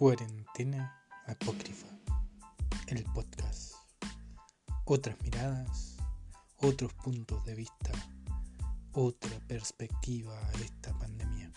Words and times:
Cuarentena 0.00 0.98
Apócrifa, 1.26 1.86
el 2.86 3.04
podcast. 3.12 3.74
Otras 4.86 5.20
miradas, 5.20 5.98
otros 6.56 6.94
puntos 6.94 7.44
de 7.44 7.54
vista, 7.54 7.92
otra 8.92 9.38
perspectiva 9.46 10.32
a 10.38 10.52
esta 10.52 10.98
pandemia. 10.98 11.52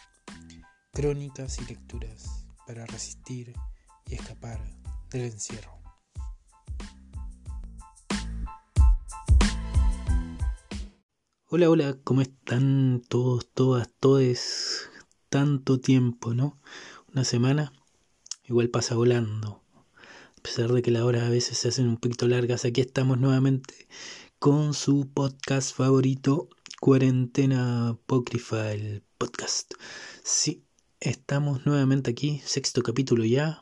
Crónicas 0.92 1.58
y 1.62 1.66
lecturas 1.68 2.46
para 2.68 2.86
resistir 2.86 3.54
y 4.08 4.16
escapar 4.16 4.60
del 5.10 5.22
encierro. 5.32 5.80
Hola, 11.48 11.70
hola, 11.70 11.96
¿cómo 12.04 12.20
están 12.20 13.02
todos, 13.08 13.50
todas, 13.54 13.90
todes? 14.02 14.90
Tanto 15.30 15.80
tiempo, 15.80 16.34
¿no? 16.34 16.60
Una 17.08 17.24
semana 17.24 17.72
igual 18.46 18.70
pasa 18.70 18.96
volando. 18.96 19.64
A 20.38 20.42
pesar 20.42 20.72
de 20.72 20.82
que 20.82 20.92
las 20.92 21.04
horas 21.04 21.24
a 21.24 21.30
veces 21.30 21.58
se 21.58 21.70
hacen 21.70 21.88
un 21.88 21.98
poquito 21.98 22.28
largas, 22.28 22.66
aquí 22.66 22.82
estamos 22.82 23.18
nuevamente 23.18 23.88
con 24.40 24.74
su 24.74 25.08
podcast 25.14 25.76
favorito, 25.76 26.50
Cuarentena 26.82 27.90
Apócrifa, 27.90 28.74
el 28.74 29.04
podcast. 29.18 29.74
Sí, 30.24 30.64
estamos 31.00 31.66
nuevamente 31.66 32.12
aquí, 32.12 32.42
sexto 32.44 32.84
capítulo 32.84 33.24
ya. 33.24 33.62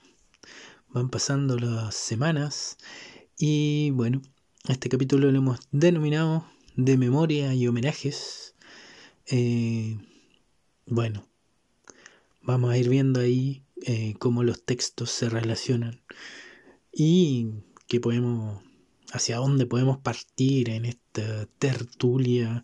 Van 0.90 1.10
pasando 1.10 1.58
las 1.58 1.94
semanas 1.96 2.78
y 3.38 3.92
bueno, 3.92 4.22
este 4.68 4.90
capítulo 4.90 5.32
lo 5.32 5.38
hemos 5.38 5.60
denominado 5.72 6.46
de 6.76 6.98
memoria 6.98 7.54
y 7.54 7.68
homenajes. 7.68 8.56
Eh, 9.28 10.00
bueno, 10.88 11.28
vamos 12.42 12.72
a 12.72 12.78
ir 12.78 12.90
viendo 12.90 13.20
ahí 13.20 13.64
eh, 13.84 14.16
cómo 14.20 14.44
los 14.44 14.64
textos 14.64 15.12
se 15.12 15.30
relacionan 15.30 16.02
y 16.92 17.50
que 17.88 18.00
podemos, 18.00 18.62
hacia 19.12 19.38
dónde 19.38 19.66
podemos 19.66 19.98
partir 19.98 20.70
en 20.70 20.86
esta 20.86 21.46
tertulia 21.60 22.64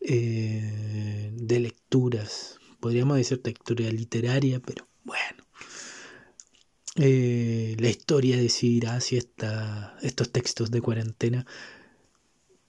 eh, 0.00 1.30
de 1.34 1.60
lecturas. 1.60 2.58
Podríamos 2.80 3.16
decir 3.16 3.40
lectura 3.44 3.90
literaria, 3.90 4.60
pero 4.60 4.88
bueno. 5.04 5.44
Eh, 6.96 7.74
la 7.78 7.88
historia 7.88 8.36
decidirá 8.36 9.00
si 9.00 9.16
esta, 9.16 9.96
estos 10.02 10.30
textos 10.30 10.70
de 10.70 10.82
cuarentena 10.82 11.46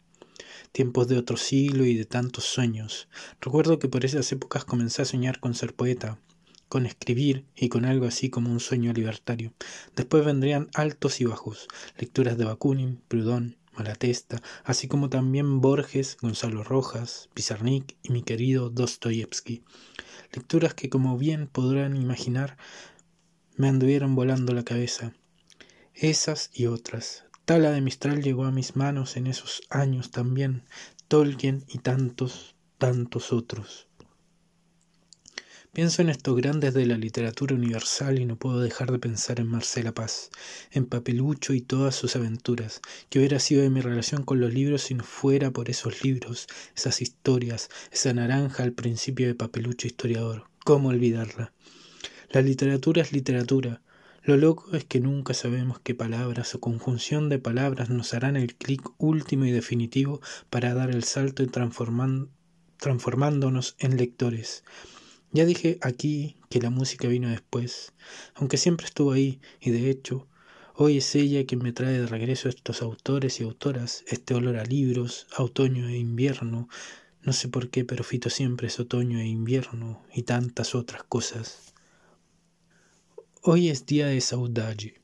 tiempos 0.72 1.06
de 1.06 1.16
otro 1.16 1.36
siglo 1.36 1.84
y 1.84 1.94
de 1.94 2.06
tantos 2.06 2.42
sueños. 2.42 3.08
Recuerdo 3.40 3.78
que 3.78 3.88
por 3.88 4.04
esas 4.04 4.32
épocas 4.32 4.64
comencé 4.64 5.02
a 5.02 5.04
soñar 5.04 5.38
con 5.38 5.54
ser 5.54 5.74
poeta, 5.74 6.18
con 6.68 6.86
escribir 6.86 7.44
y 7.54 7.68
con 7.68 7.84
algo 7.84 8.06
así 8.06 8.30
como 8.30 8.50
un 8.50 8.60
sueño 8.60 8.92
libertario. 8.92 9.52
Después 9.94 10.24
vendrían 10.24 10.68
altos 10.74 11.20
y 11.20 11.24
bajos, 11.24 11.68
lecturas 11.98 12.36
de 12.38 12.44
Bakunin, 12.44 13.00
Proudhon, 13.08 13.56
Malatesta, 13.76 14.42
así 14.64 14.88
como 14.88 15.10
también 15.10 15.60
Borges, 15.60 16.16
Gonzalo 16.20 16.64
Rojas, 16.64 17.28
Pizarnik 17.34 17.96
y 18.02 18.10
mi 18.10 18.22
querido 18.22 18.70
Dostoyevsky. 18.70 19.62
Lecturas 20.32 20.74
que, 20.74 20.88
como 20.88 21.18
bien 21.18 21.46
podrán 21.46 21.96
imaginar, 21.96 22.56
me 23.56 23.68
anduvieron 23.68 24.14
volando 24.14 24.54
la 24.54 24.64
cabeza. 24.64 25.12
Esas 25.94 26.50
y 26.52 26.66
otras. 26.66 27.24
Tala 27.44 27.70
de 27.70 27.80
Mistral 27.80 28.22
llegó 28.22 28.44
a 28.44 28.50
mis 28.50 28.76
manos 28.76 29.16
en 29.16 29.26
esos 29.26 29.62
años 29.70 30.10
también, 30.10 30.64
Tolkien 31.08 31.64
y 31.68 31.78
tantos, 31.78 32.56
tantos 32.78 33.32
otros. 33.32 33.88
Pienso 35.76 36.00
en 36.00 36.08
estos 36.08 36.34
grandes 36.34 36.72
de 36.72 36.86
la 36.86 36.96
literatura 36.96 37.54
universal 37.54 38.18
y 38.18 38.24
no 38.24 38.36
puedo 38.36 38.60
dejar 38.60 38.90
de 38.90 38.98
pensar 38.98 39.40
en 39.40 39.48
Marcela 39.48 39.92
Paz, 39.92 40.30
en 40.70 40.86
Papelucho 40.86 41.52
y 41.52 41.60
todas 41.60 41.94
sus 41.94 42.16
aventuras, 42.16 42.80
que 43.10 43.18
hubiera 43.18 43.38
sido 43.40 43.60
de 43.60 43.68
mi 43.68 43.82
relación 43.82 44.22
con 44.22 44.40
los 44.40 44.54
libros 44.54 44.80
si 44.80 44.94
no 44.94 45.04
fuera 45.04 45.50
por 45.50 45.68
esos 45.68 46.02
libros, 46.02 46.46
esas 46.74 47.02
historias, 47.02 47.68
esa 47.92 48.14
naranja 48.14 48.62
al 48.62 48.72
principio 48.72 49.26
de 49.26 49.34
Papelucho 49.34 49.86
historiador. 49.86 50.44
¿Cómo 50.64 50.88
olvidarla? 50.88 51.52
La 52.30 52.40
literatura 52.40 53.02
es 53.02 53.12
literatura. 53.12 53.82
Lo 54.22 54.38
loco 54.38 54.74
es 54.74 54.86
que 54.86 55.00
nunca 55.00 55.34
sabemos 55.34 55.80
qué 55.80 55.94
palabras 55.94 56.54
o 56.54 56.60
conjunción 56.60 57.28
de 57.28 57.38
palabras 57.38 57.90
nos 57.90 58.14
harán 58.14 58.38
el 58.38 58.54
clic 58.54 58.80
último 58.96 59.44
y 59.44 59.50
definitivo 59.50 60.22
para 60.48 60.72
dar 60.72 60.88
el 60.88 61.04
salto 61.04 61.42
y 61.42 61.48
transformándonos 62.78 63.76
en 63.78 63.98
lectores. 63.98 64.64
Ya 65.32 65.44
dije 65.44 65.78
aquí 65.82 66.36
que 66.48 66.60
la 66.60 66.70
música 66.70 67.08
vino 67.08 67.28
después, 67.28 67.92
aunque 68.34 68.56
siempre 68.56 68.86
estuvo 68.86 69.12
ahí, 69.12 69.40
y 69.60 69.70
de 69.70 69.90
hecho, 69.90 70.28
hoy 70.74 70.98
es 70.98 71.14
ella 71.14 71.44
quien 71.44 71.62
me 71.62 71.72
trae 71.72 71.98
de 71.98 72.06
regreso 72.06 72.48
a 72.48 72.50
estos 72.50 72.80
autores 72.82 73.40
y 73.40 73.44
autoras, 73.44 74.04
este 74.08 74.34
olor 74.34 74.56
a 74.56 74.64
libros, 74.64 75.26
otoño 75.36 75.88
e 75.88 75.96
invierno, 75.98 76.68
no 77.22 77.32
sé 77.32 77.48
por 77.48 77.70
qué, 77.70 77.84
pero 77.84 78.04
Fito 78.04 78.30
siempre 78.30 78.68
es 78.68 78.78
otoño 78.78 79.18
e 79.18 79.26
invierno 79.26 80.04
y 80.14 80.22
tantas 80.22 80.76
otras 80.76 81.02
cosas. 81.02 81.74
Hoy 83.42 83.68
es 83.68 83.84
día 83.84 84.06
de 84.06 84.20
saudade. 84.20 85.02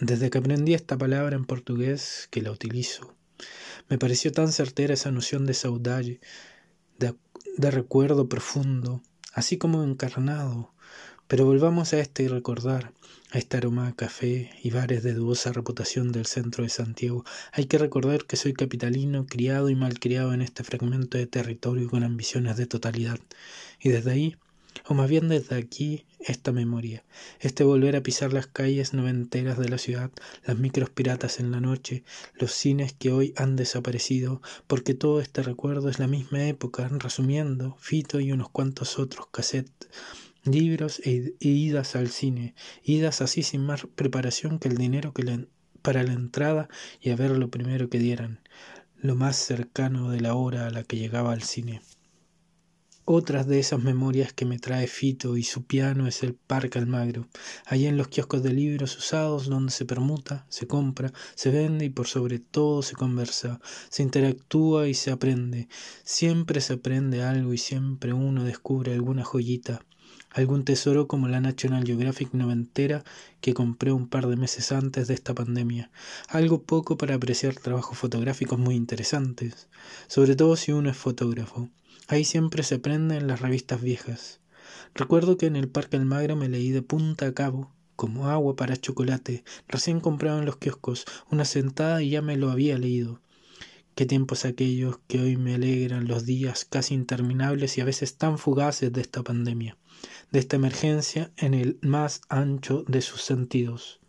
Desde 0.00 0.30
que 0.30 0.38
aprendí 0.38 0.72
esta 0.72 0.96
palabra 0.96 1.36
en 1.36 1.44
portugués, 1.44 2.26
que 2.30 2.40
la 2.40 2.50
utilizo, 2.50 3.14
me 3.90 3.98
pareció 3.98 4.32
tan 4.32 4.50
certera 4.50 4.94
esa 4.94 5.10
noción 5.10 5.44
de 5.44 5.52
saudade, 5.52 6.20
de, 6.98 7.14
de 7.58 7.70
recuerdo 7.70 8.28
profundo, 8.28 9.02
así 9.32 9.58
como 9.58 9.82
encarnado. 9.84 10.70
Pero 11.28 11.44
volvamos 11.44 11.92
a 11.92 12.00
este 12.00 12.28
recordar, 12.28 12.92
a 13.30 13.38
este 13.38 13.56
aroma 13.56 13.94
café 13.94 14.50
y 14.62 14.70
bares 14.70 15.02
de 15.02 15.14
dudosa 15.14 15.52
reputación 15.52 16.10
del 16.10 16.26
centro 16.26 16.64
de 16.64 16.70
Santiago. 16.70 17.24
Hay 17.52 17.66
que 17.66 17.78
recordar 17.78 18.24
que 18.24 18.36
soy 18.36 18.52
capitalino, 18.52 19.26
criado 19.26 19.70
y 19.70 19.76
malcriado 19.76 20.34
en 20.34 20.42
este 20.42 20.64
fragmento 20.64 21.18
de 21.18 21.26
territorio 21.26 21.88
con 21.88 22.02
ambiciones 22.02 22.56
de 22.56 22.66
totalidad. 22.66 23.20
Y 23.78 23.90
desde 23.90 24.10
ahí, 24.10 24.36
o 24.86 24.94
más 24.94 25.08
bien 25.08 25.28
desde 25.28 25.56
aquí, 25.56 26.06
esta 26.20 26.52
memoria, 26.52 27.02
este 27.40 27.64
volver 27.64 27.96
a 27.96 28.02
pisar 28.02 28.32
las 28.32 28.46
calles 28.46 28.92
noventeras 28.92 29.58
de 29.58 29.68
la 29.68 29.78
ciudad, 29.78 30.10
las 30.44 30.58
micros 30.58 30.90
piratas 30.90 31.40
en 31.40 31.50
la 31.50 31.60
noche, 31.60 32.04
los 32.34 32.52
cines 32.52 32.92
que 32.92 33.10
hoy 33.10 33.32
han 33.36 33.56
desaparecido, 33.56 34.42
porque 34.66 34.94
todo 34.94 35.20
este 35.20 35.42
recuerdo 35.42 35.88
es 35.88 35.98
la 35.98 36.06
misma 36.06 36.46
época, 36.46 36.88
resumiendo, 36.88 37.76
Fito 37.80 38.20
y 38.20 38.32
unos 38.32 38.50
cuantos 38.50 38.98
otros 38.98 39.28
cassettes, 39.30 39.88
libros 40.44 41.00
e, 41.04 41.34
idas 41.40 41.96
al 41.96 42.08
cine, 42.08 42.54
idas 42.82 43.22
así 43.22 43.42
sin 43.42 43.64
más 43.64 43.86
preparación 43.94 44.58
que 44.58 44.68
el 44.68 44.76
dinero 44.76 45.12
que 45.12 45.46
para 45.82 46.02
la 46.02 46.12
entrada 46.12 46.68
y 47.00 47.10
a 47.10 47.16
ver 47.16 47.30
lo 47.30 47.50
primero 47.50 47.88
que 47.88 47.98
dieran, 47.98 48.40
lo 48.96 49.14
más 49.16 49.36
cercano 49.36 50.10
de 50.10 50.20
la 50.20 50.34
hora 50.34 50.66
a 50.66 50.70
la 50.70 50.84
que 50.84 50.98
llegaba 50.98 51.32
al 51.32 51.42
cine. 51.42 51.80
Otras 53.12 53.48
de 53.48 53.58
esas 53.58 53.82
memorias 53.82 54.32
que 54.32 54.44
me 54.44 54.60
trae 54.60 54.86
Fito 54.86 55.36
y 55.36 55.42
su 55.42 55.64
piano 55.64 56.06
es 56.06 56.22
el 56.22 56.34
Parque 56.34 56.78
Almagro, 56.78 57.26
allí 57.66 57.88
en 57.88 57.96
los 57.96 58.06
kioscos 58.06 58.40
de 58.44 58.52
libros 58.52 58.96
usados 58.96 59.48
donde 59.48 59.72
se 59.72 59.84
permuta, 59.84 60.46
se 60.48 60.68
compra, 60.68 61.12
se 61.34 61.50
vende 61.50 61.86
y 61.86 61.90
por 61.90 62.06
sobre 62.06 62.38
todo 62.38 62.82
se 62.82 62.94
conversa, 62.94 63.60
se 63.88 64.04
interactúa 64.04 64.86
y 64.86 64.94
se 64.94 65.10
aprende. 65.10 65.68
Siempre 66.04 66.60
se 66.60 66.74
aprende 66.74 67.24
algo 67.24 67.52
y 67.52 67.58
siempre 67.58 68.12
uno 68.12 68.44
descubre 68.44 68.92
alguna 68.92 69.24
joyita, 69.24 69.84
algún 70.30 70.64
tesoro 70.64 71.08
como 71.08 71.26
la 71.26 71.40
National 71.40 71.84
Geographic 71.84 72.32
noventera 72.32 73.02
que 73.40 73.54
compré 73.54 73.90
un 73.90 74.06
par 74.06 74.28
de 74.28 74.36
meses 74.36 74.70
antes 74.70 75.08
de 75.08 75.14
esta 75.14 75.34
pandemia, 75.34 75.90
algo 76.28 76.62
poco 76.62 76.96
para 76.96 77.16
apreciar 77.16 77.56
trabajos 77.56 77.98
fotográficos 77.98 78.60
muy 78.60 78.76
interesantes, 78.76 79.66
sobre 80.06 80.36
todo 80.36 80.54
si 80.54 80.70
uno 80.70 80.90
es 80.90 80.96
fotógrafo. 80.96 81.68
Ahí 82.08 82.24
siempre 82.24 82.62
se 82.62 82.76
aprende 82.76 83.16
en 83.16 83.26
las 83.26 83.40
revistas 83.40 83.80
viejas. 83.80 84.40
Recuerdo 84.94 85.36
que 85.36 85.46
en 85.46 85.56
el 85.56 85.68
Parque 85.68 85.96
Almagro 85.96 86.36
me 86.36 86.48
leí 86.48 86.70
de 86.70 86.82
punta 86.82 87.26
a 87.26 87.34
cabo, 87.34 87.72
como 87.96 88.28
agua 88.28 88.56
para 88.56 88.76
chocolate, 88.76 89.44
recién 89.68 90.00
comprado 90.00 90.38
en 90.38 90.46
los 90.46 90.56
kioscos, 90.56 91.04
una 91.30 91.44
sentada 91.44 92.02
y 92.02 92.10
ya 92.10 92.22
me 92.22 92.36
lo 92.36 92.50
había 92.50 92.78
leído. 92.78 93.20
Qué 93.94 94.06
tiempos 94.06 94.44
aquellos 94.44 94.98
que 95.06 95.20
hoy 95.20 95.36
me 95.36 95.54
alegran 95.54 96.08
los 96.08 96.24
días 96.24 96.64
casi 96.64 96.94
interminables 96.94 97.76
y 97.76 97.80
a 97.80 97.84
veces 97.84 98.16
tan 98.16 98.38
fugaces 98.38 98.92
de 98.92 99.02
esta 99.02 99.22
pandemia, 99.22 99.76
de 100.30 100.38
esta 100.38 100.56
emergencia 100.56 101.32
en 101.36 101.54
el 101.54 101.78
más 101.82 102.22
ancho 102.28 102.84
de 102.88 103.02
sus 103.02 103.22
sentidos. 103.22 103.99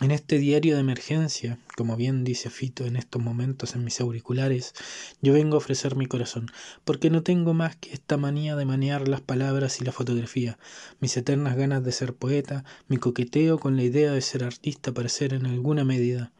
En 0.00 0.10
este 0.10 0.38
diario 0.38 0.74
de 0.74 0.80
emergencia, 0.80 1.60
como 1.76 1.96
bien 1.96 2.24
dice 2.24 2.50
Fito 2.50 2.84
en 2.84 2.96
estos 2.96 3.22
momentos 3.22 3.76
en 3.76 3.84
mis 3.84 4.00
auriculares, 4.00 4.74
yo 5.22 5.32
vengo 5.32 5.54
a 5.54 5.58
ofrecer 5.58 5.94
mi 5.94 6.06
corazón, 6.06 6.50
porque 6.84 7.10
no 7.10 7.22
tengo 7.22 7.54
más 7.54 7.76
que 7.76 7.92
esta 7.92 8.16
manía 8.16 8.56
de 8.56 8.64
manear 8.64 9.06
las 9.06 9.20
palabras 9.20 9.80
y 9.80 9.84
la 9.84 9.92
fotografía, 9.92 10.58
mis 10.98 11.16
eternas 11.16 11.54
ganas 11.54 11.84
de 11.84 11.92
ser 11.92 12.12
poeta, 12.12 12.64
mi 12.88 12.96
coqueteo 12.96 13.60
con 13.60 13.76
la 13.76 13.84
idea 13.84 14.10
de 14.10 14.20
ser 14.20 14.42
artista 14.42 14.92
para 14.92 15.08
ser 15.08 15.32
en 15.32 15.46
alguna 15.46 15.84
medida 15.84 16.32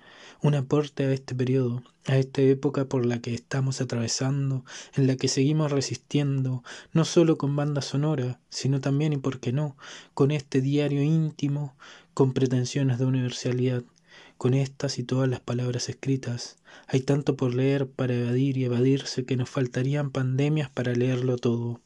un 0.43 0.55
aporte 0.55 1.05
a 1.05 1.12
este 1.12 1.35
periodo, 1.35 1.83
a 2.07 2.19
esta 2.19 2.43
época 2.43 2.85
por 2.87 3.07
la 3.07 3.21
que 3.21 3.33
estamos 3.33 3.81
atravesando, 3.81 4.65
en 4.95 5.07
la 5.07 5.17
que 5.17 5.29
seguimos 5.29 5.73
resistiendo, 5.73 6.62
no 6.93 7.05
solo 7.05 7.39
con 7.39 7.57
banda 7.57 7.81
sonora, 7.81 8.41
sino 8.50 8.81
también 8.81 9.15
y 9.15 9.17
por 9.17 9.41
qué 9.41 9.53
no, 9.53 9.77
con 10.12 10.33
este 10.33 10.61
diario 10.61 11.03
íntimo, 11.03 11.77
con 12.14 12.32
pretensiones 12.32 12.99
de 12.99 13.05
universalidad, 13.05 13.82
con 14.38 14.55
estas 14.55 14.99
y 14.99 15.02
todas 15.05 15.28
las 15.28 15.40
palabras 15.40 15.88
escritas. 15.88 16.56
Hay 16.87 17.00
tanto 17.00 17.37
por 17.37 17.55
leer 17.55 17.88
para 17.88 18.14
evadir 18.14 18.56
y 18.56 18.64
evadirse 18.64 19.25
que 19.25 19.37
nos 19.37 19.50
faltarían 19.50 20.11
pandemias 20.11 20.70
para 20.70 20.93
leerlo 20.93 21.37
todo. 21.37 21.81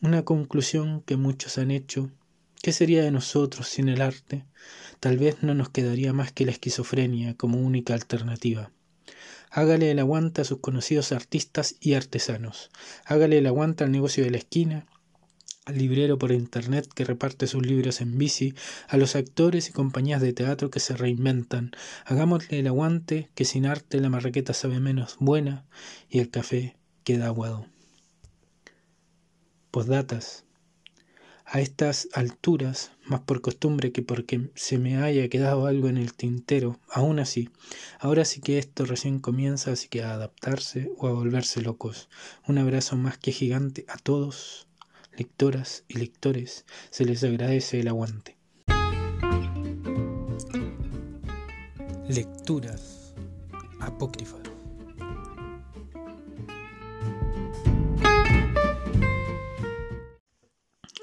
Una 0.00 0.24
conclusión 0.24 1.02
que 1.02 1.16
muchos 1.16 1.58
han 1.58 1.70
hecho. 1.70 2.10
¿Qué 2.62 2.72
sería 2.72 3.02
de 3.02 3.10
nosotros 3.10 3.68
sin 3.68 3.88
el 3.88 4.00
arte? 4.00 4.44
Tal 5.00 5.18
vez 5.18 5.42
no 5.42 5.54
nos 5.54 5.68
quedaría 5.68 6.12
más 6.12 6.32
que 6.32 6.44
la 6.44 6.52
esquizofrenia 6.52 7.34
como 7.34 7.58
única 7.58 7.94
alternativa. 7.94 8.70
Hágale 9.50 9.90
el 9.90 9.98
aguante 9.98 10.40
a 10.40 10.44
sus 10.44 10.58
conocidos 10.58 11.12
artistas 11.12 11.76
y 11.80 11.94
artesanos. 11.94 12.70
Hágale 13.04 13.38
el 13.38 13.46
aguante 13.46 13.84
al 13.84 13.92
negocio 13.92 14.24
de 14.24 14.30
la 14.30 14.38
esquina, 14.38 14.86
al 15.66 15.78
librero 15.78 16.16
por 16.16 16.30
internet 16.30 16.88
que 16.94 17.04
reparte 17.04 17.48
sus 17.48 17.66
libros 17.66 18.00
en 18.00 18.16
bici, 18.16 18.54
a 18.88 18.96
los 18.96 19.16
actores 19.16 19.68
y 19.68 19.72
compañías 19.72 20.22
de 20.22 20.32
teatro 20.32 20.70
que 20.70 20.80
se 20.80 20.96
reinventan. 20.96 21.72
Hagámosle 22.04 22.60
el 22.60 22.68
aguante 22.68 23.30
que 23.34 23.44
sin 23.44 23.66
arte 23.66 24.00
la 24.00 24.08
marraqueta 24.08 24.54
sabe 24.54 24.78
menos 24.78 25.16
buena 25.18 25.66
y 26.08 26.20
el 26.20 26.30
café 26.30 26.76
queda 27.02 27.26
aguado. 27.26 27.66
Postdatas. 29.72 30.44
A 31.44 31.60
estas 31.60 32.08
alturas, 32.12 32.92
más 33.04 33.20
por 33.20 33.40
costumbre 33.40 33.92
que 33.92 34.02
porque 34.02 34.50
se 34.54 34.78
me 34.78 34.98
haya 34.98 35.28
quedado 35.28 35.66
algo 35.66 35.88
en 35.88 35.96
el 35.96 36.12
tintero, 36.12 36.78
aún 36.90 37.18
así, 37.18 37.50
ahora 38.00 38.24
sí 38.24 38.40
que 38.40 38.58
esto 38.58 38.84
recién 38.84 39.20
comienza, 39.20 39.72
así 39.72 39.88
que 39.88 40.02
a 40.02 40.12
adaptarse 40.12 40.90
o 40.96 41.06
a 41.06 41.12
volverse 41.12 41.60
locos. 41.60 42.08
Un 42.48 42.58
abrazo 42.58 42.96
más 42.96 43.18
que 43.18 43.30
gigante 43.30 43.84
a 43.88 43.96
todos 43.96 44.65
lectoras 45.16 45.84
y 45.88 45.98
lectores, 45.98 46.64
se 46.90 47.04
les 47.04 47.24
agradece 47.24 47.80
el 47.80 47.88
aguante. 47.88 48.36
Lecturas 52.08 53.14
apócrifas. 53.80 54.40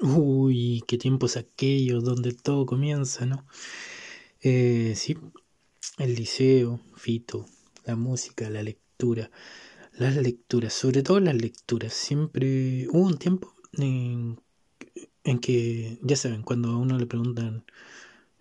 Uy, 0.01 0.83
qué 0.85 0.97
tiempos 0.97 1.37
aquellos 1.37 2.03
donde 2.03 2.33
todo 2.33 2.65
comienza, 2.65 3.25
¿no? 3.25 3.45
Eh, 4.41 4.93
sí, 4.97 5.17
el 5.97 6.15
liceo, 6.15 6.81
Fito, 6.95 7.45
la 7.85 7.95
música, 7.95 8.49
la 8.49 8.63
lectura, 8.63 9.31
las 9.93 10.17
lecturas, 10.17 10.73
sobre 10.73 11.03
todo 11.03 11.19
las 11.21 11.35
lecturas. 11.35 11.93
Siempre 11.93 12.87
hubo 12.89 13.07
un 13.07 13.17
tiempo 13.17 13.52
en, 13.77 14.37
que, 15.41 15.97
ya 16.01 16.15
saben, 16.15 16.43
cuando 16.43 16.69
a 16.69 16.77
uno 16.77 16.97
le 16.97 17.05
preguntan 17.05 17.65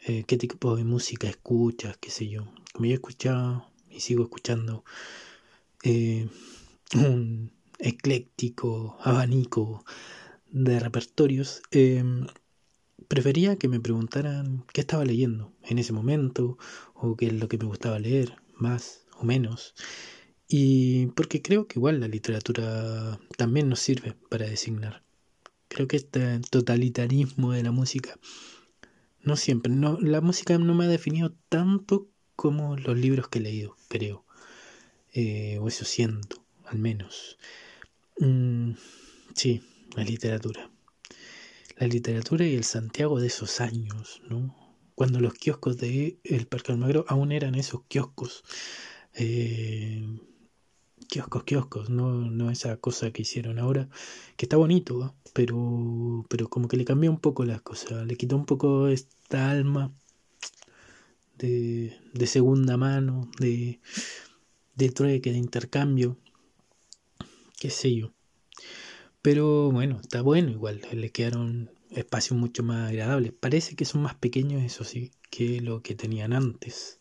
eh, 0.06 0.24
qué 0.26 0.36
tipo 0.36 0.76
de 0.76 0.84
música 0.84 1.28
escuchas, 1.28 1.96
qué 1.98 2.10
sé 2.10 2.28
yo, 2.28 2.52
como 2.72 2.86
yo 2.86 2.92
he 2.92 2.94
escuchado 2.94 3.66
y 3.90 4.00
sigo 4.00 4.24
escuchando 4.24 4.84
eh, 5.84 6.28
un 6.94 7.52
ecléctico 7.78 8.96
abanico 9.02 9.84
de 10.50 10.78
repertorios, 10.80 11.62
em, 11.70 12.26
prefería 13.08 13.56
que 13.56 13.68
me 13.68 13.80
preguntaran 13.80 14.64
qué 14.72 14.80
estaba 14.82 15.04
leyendo 15.04 15.52
en 15.62 15.78
ese 15.78 15.92
momento 15.92 16.58
o 16.94 17.16
qué 17.16 17.26
es 17.26 17.32
lo 17.34 17.48
que 17.48 17.58
me 17.58 17.64
gustaba 17.66 17.98
leer, 17.98 18.36
más 18.54 19.06
o 19.18 19.24
menos. 19.24 19.74
Y 20.48 21.06
porque 21.08 21.42
creo 21.42 21.66
que 21.66 21.78
igual 21.78 22.00
la 22.00 22.08
literatura 22.08 23.18
también 23.36 23.68
nos 23.68 23.80
sirve 23.80 24.14
para 24.28 24.46
designar. 24.46 25.02
Creo 25.72 25.88
que 25.88 25.96
este 25.96 26.38
totalitarismo 26.50 27.52
de 27.52 27.62
la 27.62 27.72
música, 27.72 28.18
no 29.22 29.36
siempre, 29.36 29.72
no, 29.72 29.98
la 30.02 30.20
música 30.20 30.58
no 30.58 30.74
me 30.74 30.84
ha 30.84 30.88
definido 30.88 31.34
tanto 31.48 32.10
como 32.36 32.76
los 32.76 32.94
libros 32.98 33.28
que 33.28 33.38
he 33.38 33.42
leído, 33.42 33.74
creo. 33.88 34.26
Eh, 35.14 35.56
o 35.62 35.68
eso 35.68 35.86
siento, 35.86 36.44
al 36.66 36.78
menos. 36.78 37.38
Mm, 38.18 38.72
sí, 39.34 39.62
la 39.96 40.04
literatura. 40.04 40.70
La 41.78 41.86
literatura 41.86 42.46
y 42.46 42.54
el 42.54 42.64
Santiago 42.64 43.18
de 43.18 43.28
esos 43.28 43.62
años, 43.62 44.20
¿no? 44.28 44.54
Cuando 44.94 45.20
los 45.20 45.32
kioscos 45.32 45.78
de 45.78 46.18
El 46.22 46.46
Parque 46.46 46.72
Almagro 46.72 47.06
aún 47.08 47.32
eran 47.32 47.54
esos 47.54 47.84
kioscos. 47.88 48.44
Eh, 49.14 50.04
kioscos, 51.12 51.44
kioscos, 51.44 51.90
no, 51.90 52.30
no 52.30 52.50
esa 52.50 52.78
cosa 52.78 53.10
que 53.12 53.20
hicieron 53.20 53.58
ahora, 53.58 53.90
que 54.36 54.46
está 54.46 54.56
bonito, 54.56 55.14
pero, 55.34 56.24
pero 56.30 56.48
como 56.48 56.68
que 56.68 56.78
le 56.78 56.86
cambió 56.86 57.10
un 57.10 57.20
poco 57.20 57.44
las 57.44 57.60
cosas, 57.60 58.06
le 58.06 58.16
quitó 58.16 58.34
un 58.34 58.46
poco 58.46 58.88
esta 58.88 59.50
alma 59.50 59.92
de, 61.36 61.94
de 62.14 62.26
segunda 62.26 62.78
mano, 62.78 63.30
de, 63.38 63.78
de 64.74 64.88
trueque, 64.88 65.32
de 65.32 65.36
intercambio, 65.38 66.16
qué 67.60 67.68
sé 67.68 67.94
yo. 67.94 68.14
Pero 69.20 69.70
bueno, 69.70 70.00
está 70.00 70.22
bueno 70.22 70.50
igual, 70.50 70.80
le 70.92 71.10
quedaron 71.10 71.70
espacios 71.90 72.40
mucho 72.40 72.62
más 72.62 72.88
agradables. 72.88 73.32
Parece 73.38 73.76
que 73.76 73.84
son 73.84 74.00
más 74.00 74.14
pequeños, 74.14 74.62
eso 74.62 74.84
sí, 74.84 75.10
que 75.30 75.60
lo 75.60 75.82
que 75.82 75.94
tenían 75.94 76.32
antes. 76.32 76.98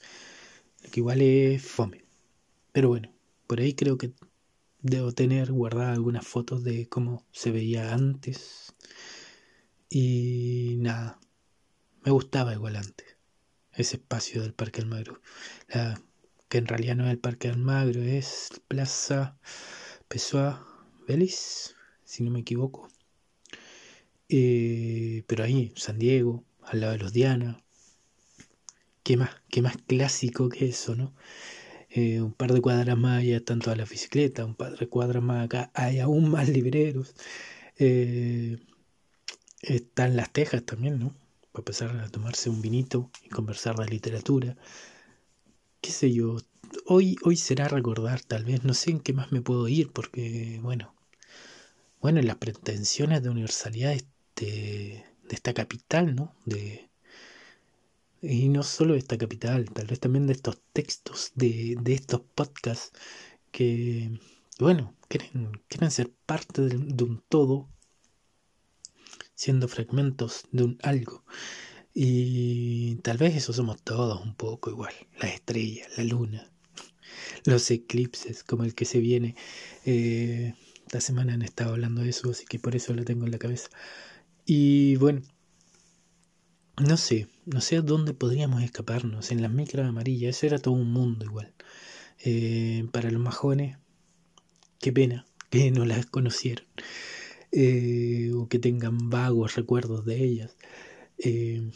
que 0.92 1.00
igual 1.00 1.22
es 1.22 1.64
fome. 1.64 2.04
Pero 2.74 2.90
bueno, 2.90 3.12
por 3.52 3.60
ahí 3.60 3.74
creo 3.74 3.98
que 3.98 4.14
debo 4.80 5.12
tener 5.12 5.52
guardadas 5.52 5.98
algunas 5.98 6.26
fotos 6.26 6.64
de 6.64 6.88
cómo 6.88 7.28
se 7.34 7.52
veía 7.52 7.94
antes. 7.94 8.74
Y 9.90 10.78
nada, 10.80 11.20
me 12.06 12.12
gustaba 12.12 12.54
igual 12.54 12.78
antes 12.78 13.18
ese 13.74 13.98
espacio 13.98 14.42
del 14.42 14.54
Parque 14.54 14.80
Almagro. 14.80 15.20
que 16.48 16.60
en 16.60 16.66
realidad 16.66 16.96
no 16.96 17.04
es 17.04 17.12
el 17.12 17.20
Parque 17.20 17.50
Almagro, 17.50 18.02
es 18.02 18.62
Plaza 18.70 19.38
Pessoa 20.08 20.66
Vélez, 21.06 21.76
si 22.06 22.24
no 22.24 22.32
me 22.32 22.40
equivoco. 22.40 22.88
Eh, 24.30 25.26
pero 25.28 25.44
ahí, 25.44 25.74
San 25.76 26.00
Diego, 26.00 26.46
al 26.64 26.80
lado 26.80 26.94
de 26.94 27.00
los 27.00 27.12
Diana. 27.12 27.62
¿Qué 29.04 29.18
más, 29.18 29.32
qué 29.50 29.62
más 29.62 29.76
clásico 29.76 30.48
que 30.48 30.70
eso, 30.70 30.96
no? 30.96 31.14
Eh, 31.94 32.22
un 32.22 32.34
par 32.34 32.54
de 32.54 32.62
cuadras 32.62 32.98
más 32.98 33.20
allá 33.20 33.38
están 33.38 33.60
todas 33.60 33.78
las 33.78 33.90
bicicletas, 33.90 34.46
un 34.46 34.56
par 34.56 34.78
de 34.78 34.88
cuadras 34.88 35.22
más 35.22 35.46
acá 35.46 35.72
hay 35.74 36.00
aún 36.00 36.30
más 36.30 36.48
libreros. 36.50 37.14
Eh, 37.78 38.60
están 39.62 40.16
las 40.16 40.32
tejas 40.32 40.64
también, 40.64 41.00
¿no? 41.00 41.14
para 41.52 41.66
pasar 41.66 41.98
a 41.98 42.10
tomarse 42.10 42.50
un 42.50 42.62
vinito 42.62 43.12
y 43.24 43.30
conversar 43.30 43.76
de 43.76 43.88
literatura. 43.88 44.58
Qué 45.82 45.92
sé 45.92 46.14
yo, 46.14 46.38
hoy, 46.86 47.18
hoy 47.24 47.36
será 47.36 47.68
recordar, 47.68 48.22
tal 48.22 48.46
vez, 48.46 48.64
no 48.64 48.74
sé 48.74 48.92
en 48.92 49.00
qué 49.00 49.14
más 49.14 49.32
me 49.32 49.42
puedo 49.42 49.68
ir, 49.68 49.92
porque, 49.92 50.60
bueno, 50.62 50.94
bueno, 52.00 52.22
las 52.22 52.38
pretensiones 52.38 53.22
de 53.22 53.30
universalidad 53.30 53.96
de, 54.36 55.04
de 55.24 55.36
esta 55.36 55.54
capital, 55.54 56.16
¿no? 56.16 56.36
De, 56.46 56.91
y 58.22 58.50
no 58.50 58.64
solo 58.64 58.94
de 58.94 59.00
esta 59.00 59.18
capital, 59.18 59.66
tal 59.72 59.88
vez 59.88 60.00
también 60.00 60.28
de 60.28 60.34
estos 60.34 60.62
textos, 60.74 61.32
de, 61.36 61.76
de 61.82 61.94
estos 61.94 62.22
podcasts 62.22 62.92
que, 63.52 64.20
bueno, 64.60 64.96
quieren, 65.08 65.52
quieren 65.68 65.92
ser 65.92 66.12
parte 66.26 66.62
de, 66.62 67.04
un 67.04 67.24
todo, 67.28 67.70
siendo 69.34 69.68
fragmentos 69.68 70.46
de 70.52 70.64
un 70.64 70.78
algo. 70.84 71.26
Y 71.94 72.96
tal 72.98 73.18
vez 73.18 73.36
eso 73.36 73.54
somos 73.54 73.82
todos 73.82 74.24
un 74.24 74.36
poco 74.36 74.70
igual, 74.70 74.94
las 75.20 75.34
estrellas, 75.34 75.90
la 75.98 76.04
luna, 76.04 76.52
los 77.46 77.70
eclipses, 77.72 78.44
como 78.44 78.64
el 78.64 78.76
que 78.76 78.86
se 78.86 79.00
viene. 79.00 79.36
Eh, 79.86 80.54
esta 80.86 81.02
semana 81.02 81.34
han 81.34 81.42
estado 81.42 81.72
hablando 81.72 82.02
de 82.02 82.10
eso, 82.10 82.30
así 82.30 82.46
que 82.46 82.60
por 82.60 82.76
eso 82.76 82.94
lo 82.94 83.04
tengo 83.04 83.26
en 83.26 83.32
la 83.32 83.40
cabeza. 83.40 83.70
Y 84.46 84.96
bueno, 84.98 85.22
no 86.78 86.98
sé, 86.98 87.28
no 87.46 87.62
sé 87.62 87.78
a 87.78 87.82
dónde 87.82 88.14
podríamos 88.14 88.62
escaparnos. 88.64 89.32
En 89.32 89.42
las 89.42 89.52
micros 89.52 89.88
amarillas, 89.88 90.38
eso 90.38 90.46
era 90.48 90.60
todo 90.60 90.74
un 90.74 90.92
mundo 90.92 91.26
igual. 91.26 91.54
Eh, 92.24 92.88
para 92.92 93.10
los 93.12 93.22
más 93.22 93.36
jóvenes, 93.36 93.78
qué 94.80 94.92
pena 94.92 95.26
que 95.50 95.72
no 95.72 95.86
las 95.86 96.06
conocieron. 96.06 96.66
Eh, 97.52 98.32
o 98.34 98.48
que 98.48 98.60
tengan 98.60 99.10
vagos 99.10 99.56
recuerdos 99.56 100.06
de 100.06 100.24
ellas. 100.24 100.56
Eh, 101.18 101.70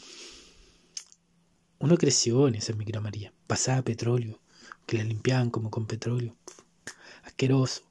uno 1.78 1.96
creció 1.98 2.48
en 2.48 2.54
esa 2.54 2.72
micro 2.72 2.98
amarilla. 2.98 3.32
Pasaba 3.46 3.82
petróleo, 3.82 4.40
que 4.86 4.96
la 4.96 5.04
limpiaban 5.04 5.50
como 5.50 5.70
con 5.70 5.86
petróleo. 5.86 6.34
Asqueroso. 7.24 7.82